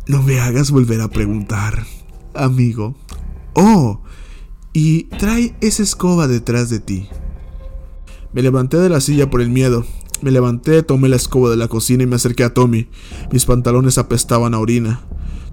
No 0.09 0.25
me 0.25 0.41
hagas 0.41 0.73
volver 0.73 1.01
a 1.01 1.07
preguntar, 1.07 1.87
amigo. 2.35 2.97
Oh, 3.55 4.01
y 4.73 5.05
trae 5.05 5.55
esa 5.61 5.85
escoba 5.85 6.27
detrás 6.27 6.69
de 6.69 6.81
ti. 6.81 7.09
Me 8.33 8.43
levanté 8.43 8.77
de 8.79 8.89
la 8.89 9.01
silla 9.01 9.31
por 9.31 9.41
el 9.41 9.51
miedo. 9.51 9.87
Me 10.21 10.33
levanté, 10.33 10.83
tomé 10.83 11.09
la 11.09 11.15
escoba 11.15 11.49
de 11.49 11.57
la 11.57 11.69
cocina 11.69 12.03
y 12.03 12.07
me 12.07 12.17
acerqué 12.17 12.43
a 12.43 12.55
Tommy. 12.55 12.89
Mis 13.31 13.45
pantalones 13.45 13.99
apestaban 13.99 14.53
a 14.53 14.59
orina. 14.59 15.03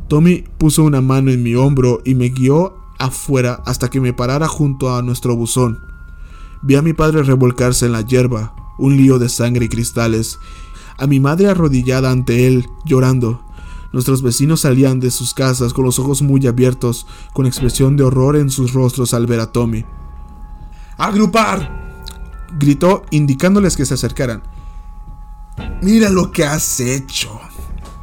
Tommy 0.07 0.43
puso 0.57 0.83
una 0.83 1.01
mano 1.01 1.29
en 1.29 1.43
mi 1.43 1.53
hombro 1.53 2.01
y 2.03 2.15
me 2.15 2.29
guió 2.29 2.73
afuera 2.97 3.61
hasta 3.67 3.91
que 3.91 4.01
me 4.01 4.11
parara 4.11 4.47
junto 4.47 4.95
a 4.95 5.03
nuestro 5.03 5.35
buzón. 5.35 5.92
Vi 6.63 6.75
a 6.75 6.81
mi 6.81 6.93
padre 6.93 7.23
revolcarse 7.23 7.85
en 7.85 7.91
la 7.91 8.01
hierba, 8.01 8.55
un 8.77 8.95
lío 8.95 9.19
de 9.19 9.27
sangre 9.27 9.65
y 9.65 9.69
cristales, 9.69 10.39
a 10.97 11.07
mi 11.07 11.19
madre 11.19 11.47
arrodillada 11.47 12.09
ante 12.09 12.47
él, 12.47 12.69
llorando. 12.85 13.43
Nuestros 13.91 14.21
vecinos 14.21 14.61
salían 14.61 15.01
de 15.01 15.11
sus 15.11 15.33
casas 15.33 15.73
con 15.73 15.83
los 15.83 15.99
ojos 15.99 16.21
muy 16.21 16.47
abiertos, 16.47 17.05
con 17.33 17.45
expresión 17.45 17.97
de 17.97 18.03
horror 18.03 18.37
en 18.37 18.49
sus 18.49 18.71
rostros 18.71 19.13
al 19.13 19.27
ver 19.27 19.41
a 19.41 19.51
Tommy. 19.51 19.83
¡Agrupar! 20.97 21.83
gritó 22.57 23.03
indicándoles 23.11 23.75
que 23.75 23.85
se 23.85 23.95
acercaran. 23.95 24.41
Mira 25.81 26.09
lo 26.09 26.31
que 26.31 26.45
has 26.45 26.79
hecho. 26.79 27.41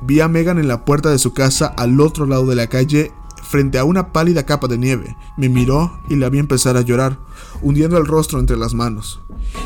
Vi 0.02 0.20
a 0.20 0.28
Megan 0.28 0.58
en 0.58 0.68
la 0.68 0.84
puerta 0.84 1.10
de 1.10 1.18
su 1.18 1.32
casa 1.32 1.66
al 1.66 1.98
otro 2.00 2.26
lado 2.26 2.44
de 2.46 2.56
la 2.56 2.66
calle 2.66 3.12
frente 3.42 3.78
a 3.78 3.84
una 3.84 4.12
pálida 4.12 4.44
capa 4.44 4.68
de 4.68 4.76
nieve. 4.78 5.16
Me 5.36 5.48
miró 5.48 5.98
y 6.08 6.16
la 6.16 6.28
vi 6.28 6.38
empezar 6.38 6.76
a 6.76 6.82
llorar, 6.82 7.18
hundiendo 7.62 7.98
el 7.98 8.06
rostro 8.06 8.38
entre 8.38 8.56
las 8.56 8.74
manos. 8.74 9.20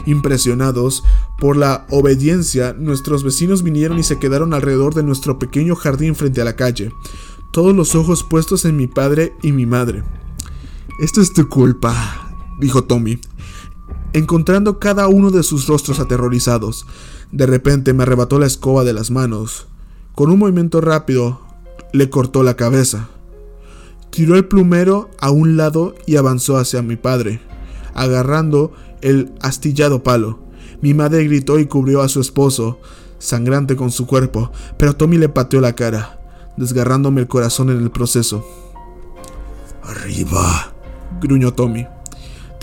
Impresionados 0.06 1.04
por 1.38 1.56
la 1.56 1.86
obediencia, 1.90 2.74
nuestros 2.78 3.24
vecinos 3.24 3.62
vinieron 3.62 3.98
y 3.98 4.02
se 4.02 4.18
quedaron 4.18 4.54
alrededor 4.54 4.94
de 4.94 5.02
nuestro 5.02 5.38
pequeño 5.38 5.76
jardín 5.76 6.14
frente 6.14 6.40
a 6.40 6.44
la 6.44 6.56
calle, 6.56 6.92
todos 7.52 7.74
los 7.74 7.94
ojos 7.94 8.24
puestos 8.24 8.64
en 8.64 8.76
mi 8.76 8.86
padre 8.86 9.34
y 9.42 9.52
mi 9.52 9.66
madre. 9.66 10.02
Esto 11.00 11.20
es 11.20 11.32
tu 11.32 11.48
culpa, 11.48 11.94
dijo 12.60 12.84
Tommy, 12.84 13.18
encontrando 14.12 14.78
cada 14.78 15.08
uno 15.08 15.30
de 15.30 15.42
sus 15.42 15.66
rostros 15.66 16.00
aterrorizados. 16.00 16.86
De 17.32 17.46
repente 17.46 17.92
me 17.92 18.04
arrebató 18.04 18.38
la 18.38 18.46
escoba 18.46 18.84
de 18.84 18.92
las 18.92 19.10
manos. 19.10 19.66
Con 20.14 20.30
un 20.30 20.38
movimiento 20.38 20.80
rápido, 20.80 21.40
le 21.92 22.10
cortó 22.10 22.42
la 22.42 22.54
cabeza. 22.54 23.08
Tiró 24.10 24.36
el 24.36 24.46
plumero 24.46 25.10
a 25.20 25.30
un 25.30 25.56
lado 25.56 25.94
y 26.06 26.16
avanzó 26.16 26.56
hacia 26.56 26.82
mi 26.82 26.94
padre, 26.94 27.40
agarrando 27.94 28.72
el 29.00 29.32
astillado 29.40 30.02
palo. 30.02 30.40
Mi 30.80 30.94
madre 30.94 31.24
gritó 31.24 31.58
y 31.58 31.66
cubrió 31.66 32.02
a 32.02 32.08
su 32.08 32.20
esposo, 32.20 32.80
sangrante 33.18 33.76
con 33.76 33.90
su 33.90 34.06
cuerpo, 34.06 34.52
pero 34.76 34.96
Tommy 34.96 35.18
le 35.18 35.28
pateó 35.28 35.60
la 35.60 35.74
cara, 35.74 36.20
desgarrándome 36.56 37.20
el 37.20 37.28
corazón 37.28 37.70
en 37.70 37.78
el 37.78 37.90
proceso. 37.90 38.44
Arriba, 39.82 40.74
gruñó 41.20 41.52
Tommy 41.52 41.86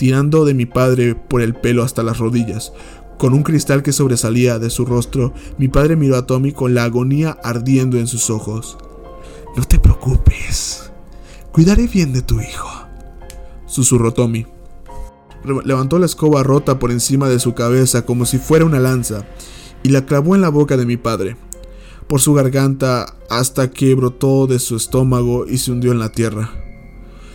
tirando 0.02 0.44
de 0.44 0.52
mi 0.52 0.66
padre 0.66 1.14
por 1.14 1.42
el 1.42 1.54
pelo 1.54 1.84
hasta 1.84 2.02
las 2.02 2.18
rodillas. 2.18 2.72
Con 3.18 3.34
un 3.34 3.44
cristal 3.44 3.84
que 3.84 3.92
sobresalía 3.92 4.58
de 4.58 4.68
su 4.68 4.84
rostro, 4.84 5.32
mi 5.56 5.68
padre 5.68 5.94
miró 5.94 6.16
a 6.16 6.26
Tommy 6.26 6.50
con 6.50 6.74
la 6.74 6.82
agonía 6.82 7.38
ardiendo 7.44 8.00
en 8.00 8.08
sus 8.08 8.28
ojos. 8.28 8.78
No 9.56 9.62
te 9.62 9.78
preocupes. 9.78 10.90
Cuidaré 11.52 11.86
bien 11.86 12.12
de 12.12 12.22
tu 12.22 12.40
hijo. 12.40 12.68
susurró 13.66 14.12
Tommy. 14.12 14.44
Levantó 15.44 15.98
la 15.98 16.06
escoba 16.06 16.42
rota 16.42 16.78
por 16.78 16.92
encima 16.92 17.28
de 17.28 17.40
su 17.40 17.54
cabeza 17.54 18.04
como 18.06 18.26
si 18.26 18.38
fuera 18.38 18.64
una 18.64 18.78
lanza 18.78 19.26
y 19.82 19.88
la 19.88 20.06
clavó 20.06 20.34
en 20.34 20.40
la 20.40 20.48
boca 20.48 20.76
de 20.76 20.86
mi 20.86 20.96
padre, 20.96 21.36
por 22.06 22.20
su 22.20 22.32
garganta 22.34 23.16
hasta 23.28 23.70
que 23.70 23.94
brotó 23.94 24.46
de 24.46 24.58
su 24.58 24.76
estómago 24.76 25.46
y 25.46 25.58
se 25.58 25.72
hundió 25.72 25.90
en 25.92 25.98
la 25.98 26.12
tierra. 26.12 26.50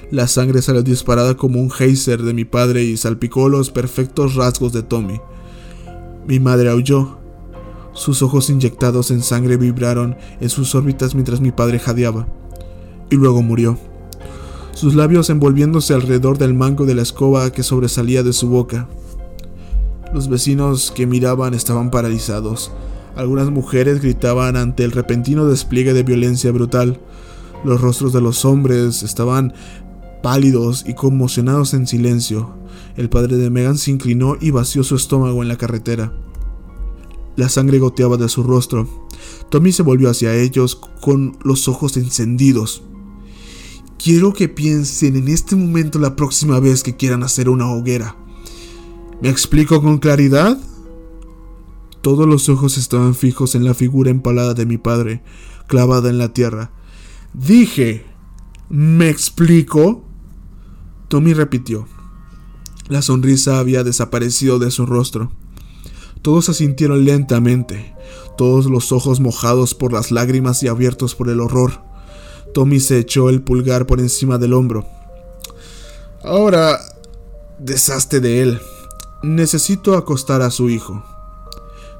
La 0.09 0.27
sangre 0.27 0.61
salió 0.61 0.83
disparada 0.83 1.35
como 1.35 1.59
un 1.59 1.69
geyser 1.69 2.21
de 2.21 2.33
mi 2.33 2.45
padre 2.45 2.83
y 2.83 2.95
salpicó 2.95 3.49
los 3.49 3.71
perfectos 3.71 4.35
rasgos 4.35 4.71
de 4.71 4.83
Tommy. 4.83 5.19
Mi 6.25 6.39
madre 6.39 6.69
aulló. 6.69 7.17
Sus 7.91 8.21
ojos 8.21 8.49
inyectados 8.49 9.11
en 9.11 9.21
sangre 9.21 9.57
vibraron 9.57 10.15
en 10.39 10.49
sus 10.49 10.75
órbitas 10.75 11.13
mientras 11.13 11.41
mi 11.41 11.51
padre 11.51 11.79
jadeaba. 11.79 12.27
Y 13.09 13.15
luego 13.15 13.41
murió 13.41 13.77
sus 14.77 14.93
labios 14.93 15.31
envolviéndose 15.31 15.95
alrededor 15.95 16.37
del 16.37 16.53
mango 16.53 16.85
de 16.85 16.93
la 16.93 17.01
escoba 17.01 17.51
que 17.51 17.63
sobresalía 17.63 18.21
de 18.21 18.31
su 18.31 18.47
boca. 18.47 18.87
Los 20.13 20.29
vecinos 20.29 20.93
que 20.95 21.07
miraban 21.07 21.55
estaban 21.55 21.89
paralizados. 21.89 22.71
Algunas 23.15 23.49
mujeres 23.49 24.03
gritaban 24.03 24.55
ante 24.55 24.83
el 24.83 24.91
repentino 24.91 25.47
despliegue 25.47 25.95
de 25.95 26.03
violencia 26.03 26.51
brutal. 26.51 26.99
Los 27.65 27.81
rostros 27.81 28.13
de 28.13 28.21
los 28.21 28.45
hombres 28.45 29.01
estaban 29.01 29.51
pálidos 30.21 30.85
y 30.87 30.93
conmocionados 30.93 31.73
en 31.73 31.87
silencio. 31.87 32.53
El 32.97 33.09
padre 33.09 33.37
de 33.37 33.49
Megan 33.49 33.79
se 33.79 33.89
inclinó 33.89 34.37
y 34.39 34.51
vació 34.51 34.83
su 34.83 34.95
estómago 34.95 35.41
en 35.41 35.47
la 35.49 35.57
carretera. 35.57 36.13
La 37.35 37.49
sangre 37.49 37.79
goteaba 37.79 38.17
de 38.17 38.29
su 38.29 38.43
rostro. 38.43 38.87
Tommy 39.49 39.71
se 39.71 39.81
volvió 39.81 40.11
hacia 40.11 40.35
ellos 40.35 40.79
con 41.01 41.35
los 41.43 41.67
ojos 41.67 41.97
encendidos. 41.97 42.83
Quiero 44.07 44.31
que 44.31 44.47
piensen 44.47 45.17
en 45.17 45.27
este 45.27 45.57
momento 45.57 45.99
la 45.99 46.15
próxima 46.15 46.61
vez 46.61 46.81
que 46.81 46.95
quieran 46.95 47.23
hacer 47.23 47.49
una 47.49 47.69
hoguera. 47.69 48.15
¿Me 49.21 49.27
explico 49.27 49.81
con 49.81 49.97
claridad? 49.97 50.57
Todos 51.99 52.25
los 52.25 52.47
ojos 52.47 52.77
estaban 52.77 53.15
fijos 53.15 53.53
en 53.53 53.65
la 53.65 53.73
figura 53.73 54.09
empalada 54.09 54.53
de 54.53 54.65
mi 54.65 54.77
padre, 54.77 55.23
clavada 55.67 56.09
en 56.09 56.19
la 56.19 56.31
tierra. 56.31 56.71
Dije, 57.33 58.05
¿me 58.69 59.09
explico? 59.09 60.05
Tommy 61.09 61.33
repitió. 61.33 61.85
La 62.87 63.01
sonrisa 63.01 63.59
había 63.59 63.83
desaparecido 63.83 64.57
de 64.57 64.71
su 64.71 64.85
rostro. 64.85 65.33
Todos 66.21 66.47
asintieron 66.47 67.03
lentamente, 67.03 67.93
todos 68.37 68.67
los 68.67 68.93
ojos 68.93 69.19
mojados 69.19 69.75
por 69.75 69.91
las 69.91 70.11
lágrimas 70.11 70.63
y 70.63 70.69
abiertos 70.69 71.13
por 71.13 71.27
el 71.27 71.41
horror. 71.41 71.86
Tommy 72.57 72.79
se 72.79 72.97
echó 72.97 73.29
el 73.29 73.43
pulgar 73.43 73.85
por 73.85 73.99
encima 73.99 74.39
del 74.39 74.53
hombro. 74.53 74.83
Ahora, 76.23 76.79
deshazte 77.59 78.19
de 78.19 78.41
él. 78.41 78.59
Necesito 79.21 79.95
acostar 79.95 80.41
a 80.41 80.49
su 80.49 80.67
hijo. 80.67 81.03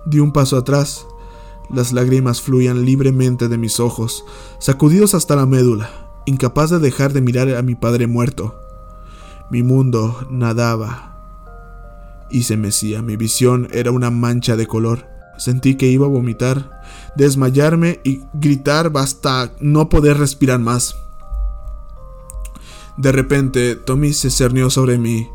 Di 0.08 0.18
un 0.18 0.34
paso 0.34 0.58
atrás. 0.58 1.06
Las 1.70 1.94
lágrimas 1.94 2.42
fluían 2.42 2.86
libremente 2.86 3.50
de 3.50 3.60
mis 3.60 3.80
ojos, 3.80 4.26
sacudidos 4.58 5.14
hasta 5.14 5.36
la 5.36 5.46
médula, 5.46 5.92
incapaz 6.26 6.72
de 6.72 6.80
dejar 6.80 7.14
de 7.14 7.22
mirar 7.22 7.56
a 7.56 7.62
mi 7.62 7.76
padre 7.76 8.08
muerto. 8.08 8.60
Mi 9.52 9.62
mundo 9.62 10.26
nadaba 10.32 11.20
y 12.32 12.42
se 12.46 12.58
mecía. 12.58 13.04
Mi 13.04 13.16
visión 13.16 13.68
era 13.74 13.92
una 13.92 14.10
mancha 14.10 14.56
de 14.56 14.66
color. 14.66 15.06
Sentí 15.38 15.76
que 15.76 15.88
iba 15.88 16.06
a 16.06 16.10
vomitar 16.10 16.78
desmayarme 17.18 18.00
y 18.04 18.22
gritar 18.34 18.92
hasta 18.96 19.52
no 19.60 19.90
poder 19.90 20.18
respirar 20.18 20.60
más. 20.60 20.96
De 22.96 23.12
repente, 23.12 23.76
Tommy 23.76 24.14
se 24.14 24.30
cernió 24.30 24.70
sobre 24.70 24.98
mí, 24.98 25.28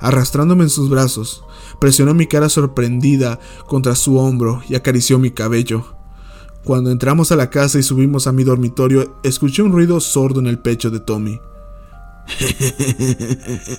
arrastrándome 0.00 0.64
en 0.64 0.70
sus 0.70 0.90
brazos, 0.90 1.44
presionó 1.80 2.14
mi 2.14 2.26
cara 2.26 2.48
sorprendida 2.48 3.38
contra 3.66 3.94
su 3.94 4.18
hombro 4.18 4.62
y 4.68 4.74
acarició 4.74 5.18
mi 5.18 5.30
cabello. 5.30 5.84
Cuando 6.64 6.90
entramos 6.90 7.32
a 7.32 7.36
la 7.36 7.50
casa 7.50 7.78
y 7.78 7.82
subimos 7.82 8.26
a 8.26 8.32
mi 8.32 8.44
dormitorio, 8.44 9.18
escuché 9.22 9.62
un 9.62 9.72
ruido 9.72 10.00
sordo 10.00 10.40
en 10.40 10.48
el 10.48 10.58
pecho 10.58 10.90
de 10.90 11.00
Tommy. 11.00 11.40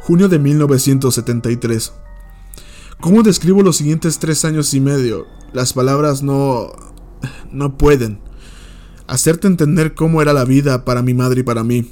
Junio 0.00 0.28
de 0.28 0.38
1973. 0.38 1.92
¿Cómo 3.00 3.22
describo 3.22 3.62
los 3.62 3.78
siguientes 3.78 4.18
tres 4.18 4.44
años 4.44 4.74
y 4.74 4.80
medio? 4.80 5.26
Las 5.54 5.72
palabras 5.72 6.22
no... 6.22 6.70
no 7.50 7.78
pueden. 7.78 8.20
Hacerte 9.06 9.46
entender 9.46 9.94
cómo 9.94 10.20
era 10.20 10.34
la 10.34 10.44
vida 10.44 10.84
para 10.84 11.00
mi 11.00 11.14
madre 11.14 11.40
y 11.40 11.42
para 11.42 11.64
mí. 11.64 11.90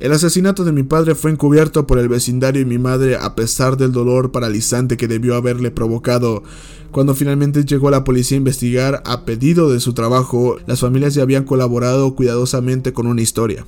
El 0.00 0.12
asesinato 0.12 0.64
de 0.64 0.72
mi 0.72 0.82
padre 0.82 1.14
fue 1.14 1.30
encubierto 1.30 1.86
por 1.86 1.98
el 1.98 2.10
vecindario 2.10 2.60
y 2.60 2.66
mi 2.66 2.76
madre 2.76 3.16
a 3.16 3.34
pesar 3.34 3.78
del 3.78 3.92
dolor 3.92 4.30
paralizante 4.30 4.98
que 4.98 5.08
debió 5.08 5.36
haberle 5.36 5.70
provocado. 5.70 6.42
Cuando 6.90 7.14
finalmente 7.14 7.64
llegó 7.64 7.90
la 7.90 8.04
policía 8.04 8.36
a 8.36 8.38
investigar 8.38 9.02
a 9.06 9.24
pedido 9.24 9.72
de 9.72 9.80
su 9.80 9.94
trabajo, 9.94 10.58
las 10.66 10.80
familias 10.80 11.14
ya 11.14 11.22
habían 11.22 11.44
colaborado 11.44 12.14
cuidadosamente 12.14 12.92
con 12.92 13.06
una 13.06 13.22
historia. 13.22 13.64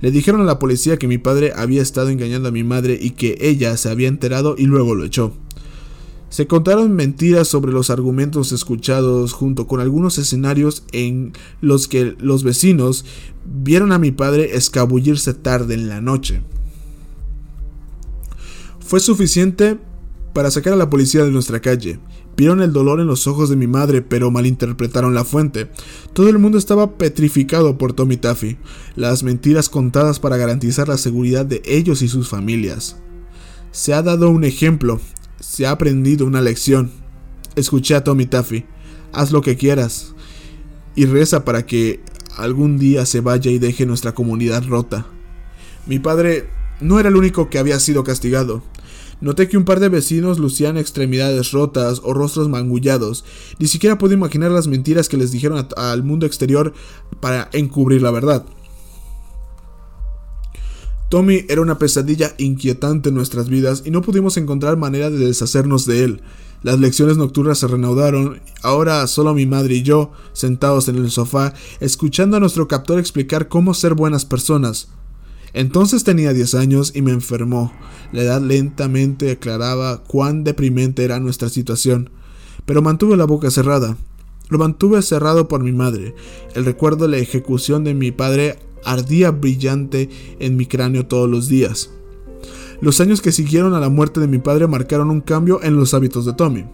Le 0.00 0.12
dijeron 0.12 0.40
a 0.40 0.44
la 0.44 0.58
policía 0.58 0.96
que 0.96 1.08
mi 1.08 1.18
padre 1.18 1.52
había 1.54 1.82
estado 1.82 2.08
engañando 2.08 2.48
a 2.48 2.52
mi 2.52 2.62
madre 2.64 2.98
y 3.00 3.10
que 3.10 3.36
ella 3.40 3.76
se 3.76 3.90
había 3.90 4.08
enterado 4.08 4.54
y 4.56 4.64
luego 4.64 4.94
lo 4.94 5.04
echó. 5.04 5.34
Se 6.30 6.46
contaron 6.46 6.94
mentiras 6.94 7.48
sobre 7.48 7.72
los 7.72 7.88
argumentos 7.90 8.52
escuchados 8.52 9.32
junto 9.32 9.66
con 9.66 9.80
algunos 9.80 10.18
escenarios 10.18 10.84
en 10.92 11.32
los 11.60 11.88
que 11.88 12.16
los 12.18 12.44
vecinos 12.44 13.04
vieron 13.46 13.92
a 13.92 13.98
mi 13.98 14.10
padre 14.10 14.56
escabullirse 14.56 15.32
tarde 15.32 15.74
en 15.74 15.88
la 15.88 16.00
noche. 16.00 16.42
Fue 18.80 19.00
suficiente 19.00 19.78
para 20.34 20.50
sacar 20.50 20.74
a 20.74 20.76
la 20.76 20.90
policía 20.90 21.24
de 21.24 21.30
nuestra 21.30 21.60
calle. 21.60 21.98
Vieron 22.36 22.62
el 22.62 22.72
dolor 22.72 23.00
en 23.00 23.06
los 23.06 23.26
ojos 23.26 23.50
de 23.50 23.56
mi 23.56 23.66
madre, 23.66 24.02
pero 24.02 24.30
malinterpretaron 24.30 25.12
la 25.12 25.24
fuente. 25.24 25.68
Todo 26.12 26.28
el 26.28 26.38
mundo 26.38 26.56
estaba 26.56 26.96
petrificado 26.96 27.76
por 27.76 27.94
Tommy 27.94 28.16
Taffy, 28.16 28.58
las 28.94 29.24
mentiras 29.24 29.68
contadas 29.68 30.20
para 30.20 30.36
garantizar 30.36 30.86
la 30.88 30.98
seguridad 30.98 31.44
de 31.44 31.62
ellos 31.64 32.00
y 32.02 32.08
sus 32.08 32.28
familias. 32.28 32.96
Se 33.72 33.92
ha 33.92 34.02
dado 34.02 34.30
un 34.30 34.44
ejemplo, 34.44 35.00
se 35.40 35.66
ha 35.66 35.70
aprendido 35.70 36.26
una 36.26 36.40
lección. 36.40 36.90
Escuché 37.56 37.94
a 37.94 38.04
Tommy 38.04 38.26
Taffy. 38.26 38.64
Haz 39.12 39.32
lo 39.32 39.40
que 39.40 39.56
quieras. 39.56 40.14
Y 40.94 41.06
reza 41.06 41.44
para 41.44 41.66
que 41.66 42.00
algún 42.36 42.78
día 42.78 43.06
se 43.06 43.20
vaya 43.20 43.50
y 43.50 43.58
deje 43.58 43.86
nuestra 43.86 44.14
comunidad 44.14 44.64
rota. 44.66 45.06
Mi 45.86 45.98
padre 45.98 46.48
no 46.80 47.00
era 47.00 47.08
el 47.08 47.16
único 47.16 47.50
que 47.50 47.58
había 47.58 47.78
sido 47.80 48.04
castigado. 48.04 48.62
Noté 49.20 49.48
que 49.48 49.56
un 49.56 49.64
par 49.64 49.80
de 49.80 49.88
vecinos 49.88 50.38
lucían 50.38 50.76
extremidades 50.76 51.50
rotas 51.50 52.00
o 52.04 52.14
rostros 52.14 52.48
mangullados. 52.48 53.24
Ni 53.58 53.66
siquiera 53.66 53.98
pude 53.98 54.14
imaginar 54.14 54.52
las 54.52 54.68
mentiras 54.68 55.08
que 55.08 55.16
les 55.16 55.32
dijeron 55.32 55.66
al 55.76 56.04
mundo 56.04 56.24
exterior 56.26 56.72
para 57.20 57.48
encubrir 57.52 58.00
la 58.00 58.12
verdad. 58.12 58.46
Tommy 61.08 61.46
era 61.48 61.62
una 61.62 61.78
pesadilla 61.78 62.34
inquietante 62.36 63.08
en 63.08 63.14
nuestras 63.14 63.48
vidas 63.48 63.82
y 63.86 63.90
no 63.90 64.02
pudimos 64.02 64.36
encontrar 64.36 64.76
manera 64.76 65.08
de 65.08 65.18
deshacernos 65.18 65.86
de 65.86 66.04
él. 66.04 66.22
Las 66.62 66.78
lecciones 66.80 67.16
nocturnas 67.16 67.58
se 67.58 67.66
reanudaron, 67.66 68.40
ahora 68.62 69.06
solo 69.06 69.32
mi 69.32 69.46
madre 69.46 69.76
y 69.76 69.82
yo, 69.82 70.12
sentados 70.34 70.88
en 70.88 70.96
el 70.96 71.10
sofá, 71.10 71.54
escuchando 71.80 72.36
a 72.36 72.40
nuestro 72.40 72.68
captor 72.68 72.98
explicar 72.98 73.48
cómo 73.48 73.72
ser 73.72 73.94
buenas 73.94 74.26
personas. 74.26 74.88
Entonces 75.54 76.04
tenía 76.04 76.34
10 76.34 76.54
años 76.56 76.92
y 76.94 77.00
me 77.00 77.12
enfermó. 77.12 77.72
La 78.12 78.22
edad 78.22 78.42
lentamente 78.42 79.30
aclaraba 79.30 80.02
cuán 80.04 80.44
deprimente 80.44 81.04
era 81.04 81.20
nuestra 81.20 81.48
situación, 81.48 82.10
pero 82.66 82.82
mantuve 82.82 83.16
la 83.16 83.24
boca 83.24 83.50
cerrada. 83.50 83.96
Lo 84.50 84.58
mantuve 84.58 85.00
cerrado 85.02 85.48
por 85.48 85.62
mi 85.62 85.72
madre. 85.72 86.14
El 86.54 86.64
recuerdo 86.64 87.06
de 87.06 87.12
la 87.12 87.18
ejecución 87.18 87.84
de 87.84 87.94
mi 87.94 88.12
padre 88.12 88.58
ardía 88.84 89.30
brillante 89.30 90.08
en 90.38 90.56
mi 90.56 90.66
cráneo 90.66 91.06
todos 91.06 91.28
los 91.28 91.48
días. 91.48 91.90
Los 92.80 93.00
años 93.00 93.20
que 93.20 93.32
siguieron 93.32 93.74
a 93.74 93.80
la 93.80 93.88
muerte 93.88 94.20
de 94.20 94.28
mi 94.28 94.38
padre 94.38 94.66
marcaron 94.68 95.10
un 95.10 95.20
cambio 95.20 95.60
en 95.62 95.76
los 95.76 95.94
hábitos 95.94 96.24
de 96.24 96.32
Tommy. 96.32 96.64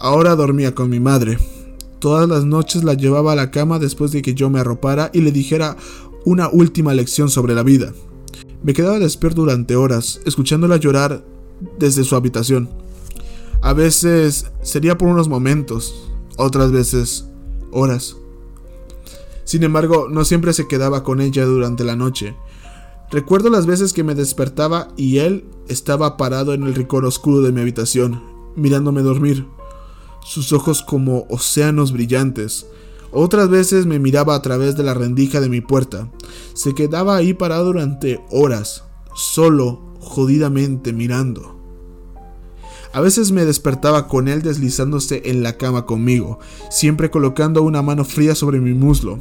Ahora 0.00 0.34
dormía 0.34 0.74
con 0.74 0.88
mi 0.88 1.00
madre. 1.00 1.38
Todas 1.98 2.28
las 2.28 2.44
noches 2.44 2.82
la 2.82 2.94
llevaba 2.94 3.32
a 3.32 3.36
la 3.36 3.50
cama 3.50 3.78
después 3.78 4.10
de 4.10 4.22
que 4.22 4.34
yo 4.34 4.50
me 4.50 4.58
arropara 4.58 5.10
y 5.12 5.20
le 5.20 5.30
dijera 5.30 5.76
una 6.24 6.48
última 6.48 6.94
lección 6.94 7.28
sobre 7.28 7.54
la 7.54 7.62
vida. 7.62 7.92
Me 8.62 8.72
quedaba 8.72 8.98
despierto 8.98 9.42
durante 9.42 9.76
horas, 9.76 10.20
escuchándola 10.24 10.76
llorar 10.76 11.24
desde 11.78 12.04
su 12.04 12.16
habitación. 12.16 12.70
A 13.60 13.74
veces 13.74 14.50
sería 14.62 14.98
por 14.98 15.08
unos 15.08 15.28
momentos, 15.28 16.10
otras 16.36 16.72
veces 16.72 17.26
horas. 17.70 18.16
Sin 19.52 19.64
embargo, 19.64 20.08
no 20.08 20.24
siempre 20.24 20.54
se 20.54 20.66
quedaba 20.66 21.04
con 21.04 21.20
ella 21.20 21.44
durante 21.44 21.84
la 21.84 21.94
noche. 21.94 22.34
Recuerdo 23.10 23.50
las 23.50 23.66
veces 23.66 23.92
que 23.92 24.02
me 24.02 24.14
despertaba 24.14 24.88
y 24.96 25.18
él 25.18 25.44
estaba 25.68 26.16
parado 26.16 26.54
en 26.54 26.62
el 26.62 26.74
rincón 26.74 27.04
oscuro 27.04 27.42
de 27.42 27.52
mi 27.52 27.60
habitación, 27.60 28.22
mirándome 28.56 29.02
dormir, 29.02 29.46
sus 30.24 30.54
ojos 30.54 30.80
como 30.80 31.26
océanos 31.28 31.92
brillantes. 31.92 32.64
Otras 33.10 33.50
veces 33.50 33.84
me 33.84 33.98
miraba 33.98 34.34
a 34.34 34.40
través 34.40 34.74
de 34.74 34.84
la 34.84 34.94
rendija 34.94 35.42
de 35.42 35.50
mi 35.50 35.60
puerta. 35.60 36.10
Se 36.54 36.74
quedaba 36.74 37.14
ahí 37.14 37.34
parado 37.34 37.66
durante 37.66 38.24
horas, 38.30 38.84
solo, 39.14 39.82
jodidamente 40.00 40.94
mirando. 40.94 41.60
A 42.94 43.02
veces 43.02 43.32
me 43.32 43.44
despertaba 43.44 44.08
con 44.08 44.28
él 44.28 44.40
deslizándose 44.40 45.20
en 45.26 45.42
la 45.42 45.58
cama 45.58 45.84
conmigo, 45.84 46.38
siempre 46.70 47.10
colocando 47.10 47.62
una 47.62 47.82
mano 47.82 48.06
fría 48.06 48.34
sobre 48.34 48.58
mi 48.58 48.72
muslo. 48.72 49.18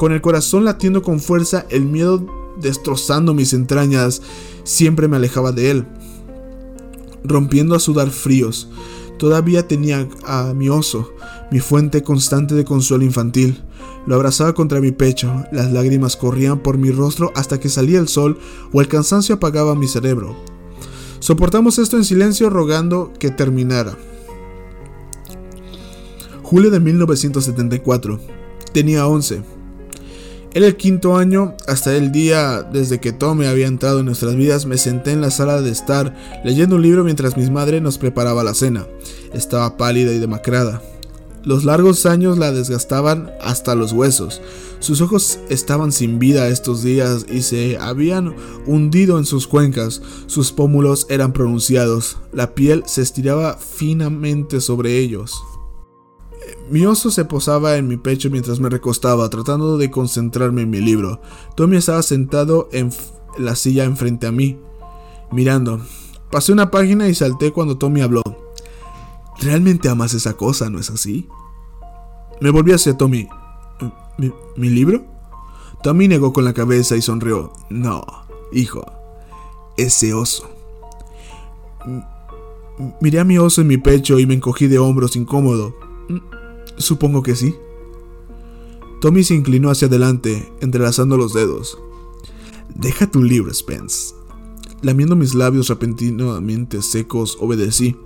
Con 0.00 0.12
el 0.12 0.22
corazón 0.22 0.64
latiendo 0.64 1.02
con 1.02 1.20
fuerza, 1.20 1.66
el 1.68 1.84
miedo 1.84 2.24
destrozando 2.58 3.34
mis 3.34 3.52
entrañas, 3.52 4.22
siempre 4.64 5.08
me 5.08 5.16
alejaba 5.16 5.52
de 5.52 5.70
él, 5.70 5.86
rompiendo 7.22 7.74
a 7.74 7.80
sudar 7.80 8.08
fríos. 8.08 8.70
Todavía 9.18 9.68
tenía 9.68 10.08
a 10.24 10.54
mi 10.54 10.70
oso, 10.70 11.12
mi 11.50 11.60
fuente 11.60 12.02
constante 12.02 12.54
de 12.54 12.64
consuelo 12.64 13.04
infantil. 13.04 13.62
Lo 14.06 14.14
abrazaba 14.14 14.54
contra 14.54 14.80
mi 14.80 14.90
pecho, 14.90 15.44
las 15.52 15.70
lágrimas 15.70 16.16
corrían 16.16 16.60
por 16.60 16.78
mi 16.78 16.90
rostro 16.90 17.30
hasta 17.34 17.60
que 17.60 17.68
salía 17.68 17.98
el 17.98 18.08
sol 18.08 18.38
o 18.72 18.80
el 18.80 18.88
cansancio 18.88 19.34
apagaba 19.34 19.74
mi 19.74 19.86
cerebro. 19.86 20.34
Soportamos 21.18 21.78
esto 21.78 21.98
en 21.98 22.06
silencio 22.06 22.48
rogando 22.48 23.12
que 23.18 23.30
terminara. 23.30 23.98
Julio 26.42 26.70
de 26.70 26.80
1974. 26.80 28.18
Tenía 28.72 29.06
11. 29.06 29.59
Era 30.52 30.66
el 30.66 30.76
quinto 30.76 31.16
año, 31.16 31.54
hasta 31.68 31.96
el 31.96 32.10
día 32.10 32.62
desde 32.62 32.98
que 32.98 33.12
Tommy 33.12 33.46
había 33.46 33.68
entrado 33.68 34.00
en 34.00 34.06
nuestras 34.06 34.34
vidas, 34.34 34.66
me 34.66 34.78
senté 34.78 35.12
en 35.12 35.20
la 35.20 35.30
sala 35.30 35.62
de 35.62 35.70
estar 35.70 36.16
leyendo 36.44 36.74
un 36.74 36.82
libro 36.82 37.04
mientras 37.04 37.36
mi 37.36 37.48
madre 37.48 37.80
nos 37.80 37.98
preparaba 37.98 38.42
la 38.42 38.54
cena. 38.54 38.84
Estaba 39.32 39.76
pálida 39.76 40.12
y 40.12 40.18
demacrada. 40.18 40.82
Los 41.44 41.64
largos 41.64 42.04
años 42.04 42.36
la 42.36 42.50
desgastaban 42.50 43.30
hasta 43.40 43.76
los 43.76 43.92
huesos. 43.92 44.42
Sus 44.80 45.00
ojos 45.00 45.38
estaban 45.48 45.92
sin 45.92 46.18
vida 46.18 46.48
estos 46.48 46.82
días 46.82 47.26
y 47.30 47.42
se 47.42 47.78
habían 47.78 48.34
hundido 48.66 49.18
en 49.18 49.26
sus 49.26 49.46
cuencas. 49.46 50.02
Sus 50.26 50.50
pómulos 50.50 51.06
eran 51.08 51.32
pronunciados. 51.32 52.16
La 52.32 52.54
piel 52.54 52.82
se 52.86 53.02
estiraba 53.02 53.56
finamente 53.56 54.60
sobre 54.60 54.98
ellos. 54.98 55.40
Mi 56.70 56.86
oso 56.86 57.10
se 57.10 57.24
posaba 57.24 57.76
en 57.76 57.88
mi 57.88 57.96
pecho 57.96 58.30
mientras 58.30 58.60
me 58.60 58.68
recostaba, 58.68 59.28
tratando 59.28 59.76
de 59.76 59.90
concentrarme 59.90 60.62
en 60.62 60.70
mi 60.70 60.80
libro. 60.80 61.20
Tommy 61.56 61.76
estaba 61.76 62.02
sentado 62.02 62.68
en 62.72 62.90
la 63.38 63.56
silla 63.56 63.84
enfrente 63.84 64.26
a 64.26 64.32
mí, 64.32 64.58
mirando. 65.32 65.80
Pasé 66.30 66.52
una 66.52 66.70
página 66.70 67.08
y 67.08 67.14
salté 67.14 67.52
cuando 67.52 67.76
Tommy 67.76 68.02
habló. 68.02 68.22
¿Realmente 69.40 69.88
amas 69.88 70.14
esa 70.14 70.34
cosa, 70.34 70.70
no 70.70 70.78
es 70.78 70.90
así? 70.90 71.28
Me 72.40 72.50
volví 72.50 72.72
hacia 72.72 72.96
Tommy. 72.96 73.28
¿Mi, 74.56 74.68
libro? 74.68 75.04
Tommy 75.82 76.06
negó 76.06 76.32
con 76.32 76.44
la 76.44 76.52
cabeza 76.52 76.94
y 76.94 77.02
sonrió. 77.02 77.52
No, 77.68 78.04
hijo, 78.52 78.84
ese 79.76 80.14
oso. 80.14 80.48
Miré 83.00 83.18
a 83.18 83.24
mi 83.24 83.38
oso 83.38 83.62
en 83.62 83.66
mi 83.66 83.78
pecho 83.78 84.18
y 84.18 84.26
me 84.26 84.34
encogí 84.34 84.68
de 84.68 84.78
hombros 84.78 85.16
incómodo. 85.16 85.74
Supongo 86.80 87.22
que 87.22 87.36
sí. 87.36 87.54
Tommy 89.02 89.22
se 89.22 89.34
inclinó 89.34 89.70
hacia 89.70 89.86
adelante, 89.86 90.50
entrelazando 90.60 91.16
los 91.18 91.34
dedos. 91.34 91.78
Deja 92.74 93.10
tu 93.10 93.22
libro, 93.22 93.52
Spence. 93.52 94.14
Lamiendo 94.80 95.14
mis 95.14 95.34
labios 95.34 95.68
repentinamente 95.68 96.80
secos, 96.80 97.36
obedecí. 97.38 97.96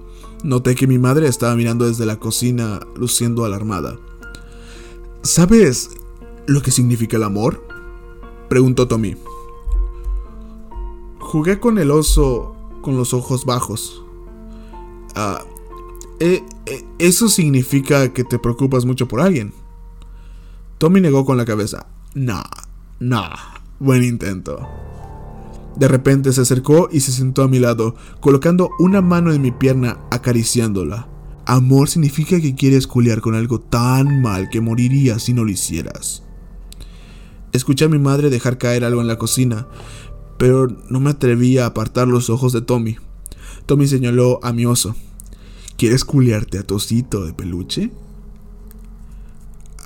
Noté 0.42 0.74
que 0.74 0.88
mi 0.88 0.98
madre 0.98 1.28
estaba 1.28 1.54
mirando 1.54 1.86
desde 1.86 2.04
la 2.04 2.18
cocina, 2.18 2.80
luciendo 2.96 3.44
alarmada. 3.44 3.96
¿Sabes 5.22 5.90
lo 6.46 6.60
que 6.60 6.72
significa 6.72 7.16
el 7.16 7.22
amor? 7.22 7.64
Preguntó 8.48 8.88
Tommy. 8.88 9.16
Jugué 11.20 11.60
con 11.60 11.78
el 11.78 11.92
oso 11.92 12.56
con 12.82 12.96
los 12.96 13.14
ojos 13.14 13.44
bajos. 13.44 14.04
Ah, 15.14 15.44
eh, 16.20 16.42
eh, 16.66 16.84
eso 16.98 17.28
significa 17.28 18.12
que 18.12 18.24
te 18.24 18.38
preocupas 18.38 18.84
mucho 18.84 19.08
por 19.08 19.20
alguien. 19.20 19.52
Tommy 20.78 21.00
negó 21.00 21.24
con 21.24 21.36
la 21.36 21.44
cabeza. 21.44 21.86
Nah, 22.14 22.44
nah, 23.00 23.34
buen 23.78 24.04
intento. 24.04 24.68
De 25.76 25.88
repente 25.88 26.32
se 26.32 26.40
acercó 26.40 26.88
y 26.92 27.00
se 27.00 27.10
sentó 27.10 27.42
a 27.42 27.48
mi 27.48 27.58
lado, 27.58 27.96
colocando 28.20 28.70
una 28.78 29.00
mano 29.00 29.32
en 29.32 29.42
mi 29.42 29.50
pierna, 29.50 29.98
acariciándola. 30.10 31.08
Amor 31.46 31.88
significa 31.88 32.40
que 32.40 32.54
quieres 32.54 32.86
culiar 32.86 33.20
con 33.20 33.34
algo 33.34 33.60
tan 33.60 34.22
mal 34.22 34.48
que 34.48 34.60
morirías 34.60 35.24
si 35.24 35.34
no 35.34 35.44
lo 35.44 35.50
hicieras. 35.50 36.22
Escuché 37.52 37.84
a 37.84 37.88
mi 37.88 37.98
madre 37.98 38.30
dejar 38.30 38.56
caer 38.56 38.84
algo 38.84 39.00
en 39.00 39.08
la 39.08 39.18
cocina, 39.18 39.66
pero 40.38 40.68
no 40.88 41.00
me 41.00 41.10
atreví 41.10 41.58
a 41.58 41.66
apartar 41.66 42.08
los 42.08 42.30
ojos 42.30 42.52
de 42.52 42.62
Tommy. 42.62 42.96
Tommy 43.66 43.86
señaló 43.86 44.40
a 44.42 44.52
mi 44.52 44.66
oso. 44.66 44.94
¿Quieres 45.76 46.04
culiarte 46.04 46.58
a 46.58 46.62
Tosito 46.62 47.24
de 47.24 47.32
peluche? 47.32 47.90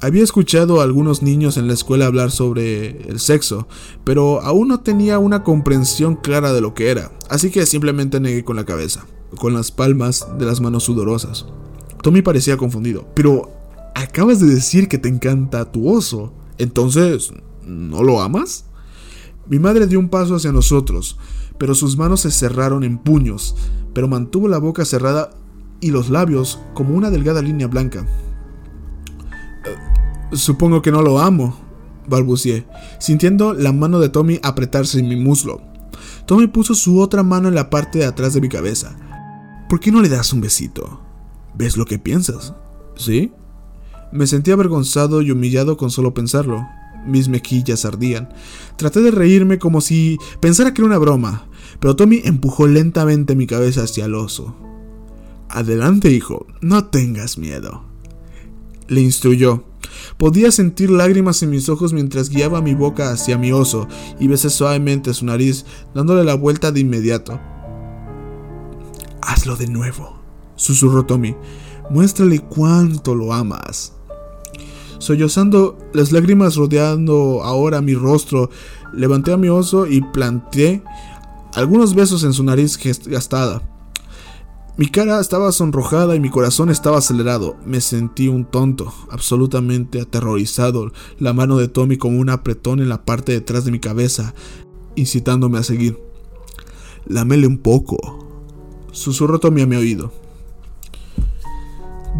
Había 0.01 0.23
escuchado 0.23 0.81
a 0.81 0.85
algunos 0.85 1.23
niños 1.23 1.57
en 1.57 1.67
la 1.67 1.73
escuela 1.73 2.07
hablar 2.07 2.31
sobre 2.31 3.09
el 3.09 3.19
sexo, 3.19 3.67
pero 4.05 4.43
aún 4.43 4.69
no 4.69 4.81
tenía 4.81 5.19
una 5.19 5.43
comprensión 5.43 6.15
clara 6.15 6.53
de 6.53 6.61
lo 6.61 6.75
que 6.75 6.91
era, 6.91 7.11
así 7.31 7.51
que 7.51 7.67
simplemente 7.67 8.21
negué 8.21 8.45
con 8.45 8.57
la 8.57 8.65
cabeza, 8.65 9.07
con 9.39 9.55
las 9.55 9.73
palmas 9.73 10.27
de 10.39 10.45
las 10.45 10.61
manos 10.61 10.85
sudorosas. 10.85 11.47
Tommy 12.03 12.23
parecía 12.23 12.59
confundido, 12.59 13.09
pero 13.15 13.51
acabas 13.95 14.41
de 14.41 14.47
decir 14.47 14.89
que 14.89 14.99
te 14.99 15.09
encanta 15.09 15.73
tu 15.73 15.89
oso, 15.89 16.33
entonces, 16.59 17.33
¿no 17.65 18.05
lo 18.05 18.21
amas? 18.21 18.67
Mi 19.49 19.59
madre 19.59 19.87
dio 19.87 19.99
un 19.99 20.11
paso 20.11 20.37
hacia 20.37 20.53
nosotros, 20.53 21.17
pero 21.57 21.75
sus 21.75 21.97
manos 21.97 22.21
se 22.21 22.31
cerraron 22.31 22.85
en 22.85 22.99
puños, 22.99 23.57
pero 23.95 24.07
mantuvo 24.07 24.47
la 24.47 24.59
boca 24.59 24.85
cerrada 24.85 25.31
y 25.81 25.91
los 25.91 26.11
labios 26.11 26.61
como 26.75 26.95
una 26.95 27.11
delgada 27.11 27.43
línea 27.43 27.67
blanca. 27.67 28.07
Supongo 30.33 30.83
que 30.83 30.93
no 30.93 31.03
lo 31.03 31.21
amo, 31.21 31.59
balbucié, 32.09 32.67
sintiendo 32.99 33.55
la 33.55 33.73
mano 33.73 34.01
de 34.01 34.09
Tommy 34.09 34.41
apretarse 34.43 34.99
en 34.99 35.09
mi 35.09 35.17
muslo. 35.17 35.63
Tommy 36.27 36.47
puso 36.47 36.75
su 36.75 37.01
otra 37.01 37.23
mano 37.23 37.49
en 37.49 37.55
la 37.55 37.71
parte 37.71 38.01
de 38.01 38.05
atrás 38.05 38.35
de 38.35 38.41
mi 38.41 38.49
cabeza. 38.49 38.97
¿Por 39.69 39.81
qué 39.81 39.91
no 39.91 40.03
le 40.03 40.09
das 40.09 40.33
un 40.33 40.41
besito? 40.41 41.01
¿Ves 41.55 41.77
lo 41.77 41.85
que 41.85 41.99
piensas? 41.99 42.55
¿Sí? 42.97 43.33
Me 44.13 44.27
sentí 44.27 44.51
avergonzado 44.51 45.23
y 45.23 45.31
humillado 45.31 45.77
con 45.77 45.91
solo 45.91 46.15
pensarlo. 46.15 46.67
Mis 47.07 47.29
mejillas 47.29 47.85
ardían. 47.85 48.29
Traté 48.77 49.01
de 49.01 49.11
reírme 49.11 49.59
como 49.59 49.81
si 49.81 50.19
pensara 50.41 50.75
que 50.75 50.83
era 50.83 50.87
una 50.87 50.99
broma, 50.99 51.47
pero 51.81 51.97
Tommy 51.97 52.21
empujó 52.25 52.67
lentamente 52.67 53.35
mi 53.35 53.47
cabeza 53.47 53.83
hacia 53.83 54.07
el 54.07 54.15
oso. 54.15 54.55
Adelante, 55.49 56.11
hijo, 56.11 56.47
no 56.61 56.87
tengas 56.87 57.39
miedo. 57.39 57.85
Le 58.87 59.01
instruyó. 59.01 59.65
Podía 60.19 60.51
sentir 60.53 60.91
lágrimas 60.91 61.43
en 61.43 61.51
mis 61.51 61.69
ojos 61.69 61.93
mientras 61.93 62.29
guiaba 62.29 62.61
mi 62.61 62.75
boca 62.75 63.11
hacia 63.11 63.39
mi 63.39 63.53
oso 63.53 63.89
y 64.21 64.29
besé 64.29 64.51
suavemente 64.51 65.15
su 65.15 65.25
nariz, 65.25 65.65
dándole 65.95 66.25
la 66.25 66.35
vuelta 66.35 66.71
de 66.73 66.81
inmediato. 66.81 67.41
Hazlo 69.23 69.57
de 69.57 69.69
nuevo, 69.69 70.19
susurró 70.57 71.07
Tommy. 71.07 71.35
Muéstrale 71.91 72.41
cuánto 72.41 73.15
lo 73.15 73.33
amas. 73.33 73.95
Sollozando, 74.99 75.79
las 75.95 76.13
lágrimas 76.13 76.57
rodeando 76.57 77.43
ahora 77.43 77.81
mi 77.81 77.95
rostro, 77.95 78.51
levanté 78.93 79.33
a 79.33 79.37
mi 79.37 79.49
oso 79.49 79.87
y 79.87 80.03
planté 80.03 80.83
algunos 81.55 81.95
besos 81.95 82.25
en 82.25 82.33
su 82.33 82.43
nariz 82.43 82.79
gastada. 83.07 83.63
Mi 84.79 84.87
cara 84.87 85.19
estaba 85.19 85.51
sonrojada 85.51 86.15
y 86.15 86.21
mi 86.21 86.31
corazón 86.31 86.71
estaba 86.71 86.99
acelerado. 86.99 87.57
Me 87.67 87.81
sentí 87.81 88.29
un 88.29 88.45
tonto, 88.45 88.95
absolutamente 89.11 90.01
aterrorizado, 90.01 90.93
la 91.19 91.33
mano 91.33 91.57
de 91.57 91.67
Tommy 91.67 91.99
como 91.99 92.21
un 92.21 92.31
apretón 92.31 92.79
en 92.79 92.89
la 92.89 93.05
parte 93.05 93.33
de 93.33 93.39
atrás 93.39 93.65
de 93.65 93.73
mi 93.73 93.81
cabeza, 93.81 94.35
incitándome 94.95 95.59
a 95.59 95.65
seguir. 95.65 95.99
Lámele 97.07 97.49
un 97.49 97.59
poco, 97.59 97.97
susurró 98.93 99.41
Tommy 99.41 99.63
a 99.63 99.67
mi 99.67 99.75
oído. 99.75 100.13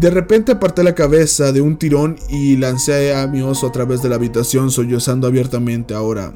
De 0.01 0.09
repente 0.09 0.51
aparté 0.51 0.83
la 0.83 0.95
cabeza 0.95 1.53
de 1.53 1.61
un 1.61 1.77
tirón 1.77 2.17
y 2.27 2.57
lancé 2.57 3.15
a 3.15 3.25
mi 3.27 3.41
oso 3.41 3.67
a 3.67 3.71
través 3.71 4.01
de 4.01 4.09
la 4.09 4.15
habitación, 4.15 4.69
sollozando 4.69 5.27
abiertamente 5.27 5.93
ahora. 5.93 6.33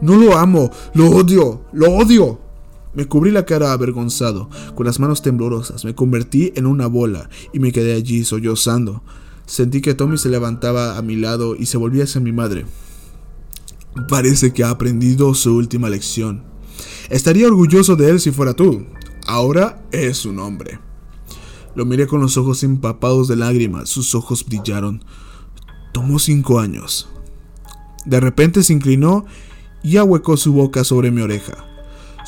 No 0.00 0.14
lo 0.14 0.38
amo, 0.38 0.70
lo 0.94 1.10
odio, 1.10 1.62
lo 1.72 1.90
odio. 1.90 2.47
Me 2.94 3.06
cubrí 3.06 3.30
la 3.30 3.44
cara 3.44 3.72
avergonzado, 3.72 4.48
con 4.74 4.86
las 4.86 4.98
manos 4.98 5.22
temblorosas, 5.22 5.84
me 5.84 5.94
convertí 5.94 6.52
en 6.56 6.66
una 6.66 6.86
bola 6.86 7.28
y 7.52 7.58
me 7.58 7.72
quedé 7.72 7.94
allí 7.94 8.24
sollozando. 8.24 9.02
Sentí 9.46 9.80
que 9.80 9.94
Tommy 9.94 10.18
se 10.18 10.28
levantaba 10.28 10.96
a 10.96 11.02
mi 11.02 11.16
lado 11.16 11.56
y 11.56 11.66
se 11.66 11.76
volvía 11.76 12.04
hacia 12.04 12.20
mi 12.20 12.32
madre. 12.32 12.66
Parece 14.08 14.52
que 14.52 14.64
ha 14.64 14.70
aprendido 14.70 15.34
su 15.34 15.54
última 15.54 15.88
lección. 15.88 16.44
Estaría 17.10 17.46
orgulloso 17.46 17.96
de 17.96 18.10
él 18.10 18.20
si 18.20 18.30
fuera 18.30 18.54
tú. 18.54 18.86
Ahora 19.26 19.82
es 19.90 20.24
un 20.26 20.38
hombre. 20.38 20.78
Lo 21.74 21.84
miré 21.84 22.06
con 22.06 22.20
los 22.20 22.36
ojos 22.36 22.62
empapados 22.62 23.28
de 23.28 23.36
lágrimas, 23.36 23.88
sus 23.88 24.14
ojos 24.14 24.44
brillaron. 24.44 25.04
Tomó 25.92 26.18
cinco 26.18 26.60
años. 26.60 27.08
De 28.04 28.20
repente 28.20 28.62
se 28.62 28.72
inclinó 28.72 29.26
y 29.82 29.96
ahuecó 29.96 30.36
su 30.36 30.52
boca 30.52 30.84
sobre 30.84 31.10
mi 31.10 31.20
oreja. 31.20 31.67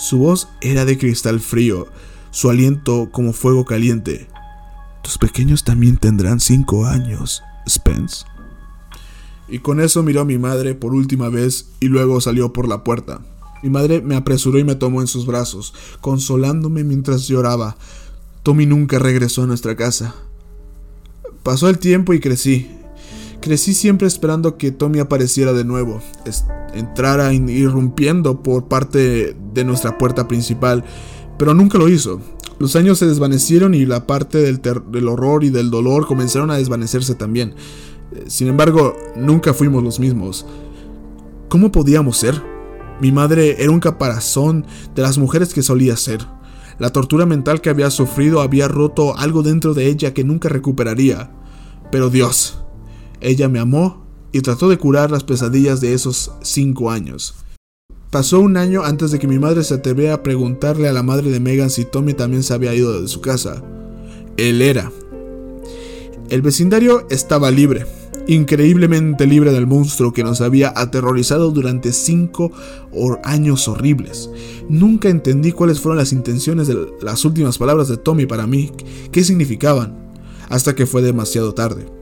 Su 0.01 0.17
voz 0.17 0.49
era 0.63 0.87
de 0.87 0.97
cristal 0.97 1.41
frío, 1.41 1.87
su 2.31 2.49
aliento 2.49 3.11
como 3.13 3.35
fuego 3.35 3.67
caliente. 3.67 4.29
Tus 5.03 5.19
pequeños 5.19 5.63
también 5.63 5.99
tendrán 5.99 6.41
cinco 6.41 6.87
años, 6.87 7.43
Spence. 7.69 8.25
Y 9.47 9.59
con 9.59 9.79
eso 9.79 10.03
miró 10.03 10.23
a 10.23 10.25
mi 10.25 10.39
madre 10.39 10.75
por 10.75 10.95
última 10.95 11.29
vez 11.29 11.73
y 11.81 11.89
luego 11.89 12.23
salió 12.23 12.51
por 12.55 12.67
la 12.67 12.83
puerta. 12.83 13.21
Mi 13.63 13.69
madre 13.69 14.01
me 14.01 14.17
apresuró 14.17 14.59
y 14.59 14.65
me 14.65 14.75
tomó 14.75 15.03
en 15.03 15.07
sus 15.07 15.27
brazos, 15.27 15.75
consolándome 16.01 16.83
mientras 16.83 17.29
lloraba. 17.29 17.77
Tommy 18.43 18.65
nunca 18.65 18.99
regresó 18.99 19.43
a 19.43 19.49
nuestra 19.49 19.77
casa. 19.77 20.15
Pasó 21.43 21.69
el 21.69 21.79
tiempo 21.79 22.15
y 22.15 22.21
crecí. 22.21 22.71
Crecí 23.41 23.73
siempre 23.73 24.07
esperando 24.07 24.59
que 24.59 24.71
Tommy 24.71 24.99
apareciera 24.99 25.53
de 25.55 25.65
nuevo, 25.65 26.01
entrara 26.75 27.33
irrumpiendo 27.33 28.43
por 28.43 28.69
parte 28.69 29.35
de 29.55 29.65
nuestra 29.65 29.97
puerta 29.97 30.29
principal, 30.29 30.85
pero 31.39 31.55
nunca 31.55 31.79
lo 31.79 31.89
hizo. 31.89 32.21
Los 32.59 32.77
años 32.77 32.99
se 32.99 33.07
desvanecieron 33.07 33.75
y 33.75 33.87
la 33.87 34.07
parte 34.07 34.39
del, 34.39 34.61
del 34.61 35.09
horror 35.09 35.45
y 35.45 35.49
del 35.49 35.71
dolor 35.71 36.07
comenzaron 36.07 36.51
a 36.51 36.59
desvanecerse 36.59 37.15
también. 37.15 37.55
Sin 38.27 38.49
embargo, 38.49 38.95
nunca 39.17 39.55
fuimos 39.55 39.83
los 39.83 39.99
mismos. 39.99 40.45
¿Cómo 41.49 41.73
podíamos 41.73 42.19
ser? 42.19 42.43
Mi 43.01 43.13
madre 43.13 43.63
era 43.63 43.71
un 43.71 43.81
caparazón 43.81 44.67
de 44.95 45.01
las 45.01 45.17
mujeres 45.17 45.55
que 45.55 45.63
solía 45.63 45.97
ser. 45.97 46.27
La 46.79 46.91
tortura 46.91 47.25
mental 47.25 47.63
que 47.63 47.71
había 47.71 47.91
sufrido 47.91 48.43
había 48.43 48.69
roto 48.69 49.17
algo 49.17 49.43
dentro 49.43 49.73
de 49.73 49.87
ella 49.87 50.13
que 50.13 50.25
nunca 50.25 50.51
recuperaría. 50.51 51.31
Pero 51.91 52.11
Dios, 52.11 52.63
ella 53.21 53.49
me 53.49 53.59
amó 53.59 54.07
y 54.33 54.41
trató 54.41 54.69
de 54.69 54.79
curar 54.79 55.11
las 55.11 55.25
pesadillas 55.25 55.81
de 55.81 55.95
esos 55.95 56.33
cinco 56.43 56.91
años. 56.91 57.35
Pasó 58.11 58.41
un 58.41 58.57
año 58.57 58.83
antes 58.83 59.13
de 59.13 59.19
que 59.19 59.29
mi 59.29 59.39
madre 59.39 59.63
se 59.63 59.75
atreviera 59.75 60.15
a 60.15 60.23
preguntarle 60.23 60.89
a 60.89 60.93
la 60.93 61.03
madre 61.03 61.31
de 61.31 61.39
Megan 61.39 61.71
si 61.71 61.85
Tommy 61.85 62.13
también 62.13 62.43
se 62.43 62.55
había 62.55 62.75
ido 62.75 63.01
de 63.01 63.07
su 63.07 63.21
casa. 63.21 63.63
Él 64.37 64.63
era. 64.63 64.91
El 66.29 66.43
vecindario 66.43 67.07
estaba 67.11 67.51
libre, 67.51 67.87
increíblemente 68.27 69.27
libre 69.27 69.53
del 69.53 69.67
monstruo 69.67 70.13
que 70.13 70.25
nos 70.25 70.41
había 70.41 70.73
aterrorizado 70.75 71.51
durante 71.51 71.93
cinco 71.93 72.51
años 73.23 73.69
horribles. 73.69 74.31
Nunca 74.69 75.09
entendí 75.09 75.53
cuáles 75.53 75.81
fueron 75.81 75.99
las 75.99 76.13
intenciones 76.13 76.67
de 76.67 76.89
las 77.03 77.25
últimas 77.25 77.59
palabras 77.59 77.89
de 77.89 77.97
Tommy 77.97 78.27
para 78.27 78.47
mí, 78.47 78.73
qué 79.13 79.23
significaban, 79.23 80.13
hasta 80.49 80.75
que 80.75 80.87
fue 80.87 81.03
demasiado 81.03 81.55
tarde. 81.55 82.00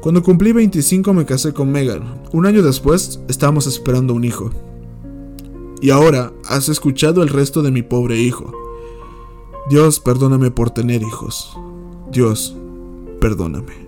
Cuando 0.00 0.22
cumplí 0.22 0.52
25 0.52 1.12
me 1.14 1.24
casé 1.24 1.52
con 1.52 1.70
Megan. 1.70 2.22
Un 2.32 2.46
año 2.46 2.62
después 2.62 3.20
estábamos 3.28 3.66
esperando 3.66 4.14
un 4.14 4.24
hijo. 4.24 4.50
Y 5.80 5.90
ahora 5.90 6.32
has 6.48 6.68
escuchado 6.68 7.22
el 7.22 7.28
resto 7.28 7.62
de 7.62 7.70
mi 7.70 7.82
pobre 7.82 8.16
hijo. 8.20 8.52
Dios, 9.68 10.00
perdóname 10.00 10.50
por 10.50 10.70
tener 10.70 11.02
hijos. 11.02 11.56
Dios, 12.10 12.56
perdóname. 13.20 13.81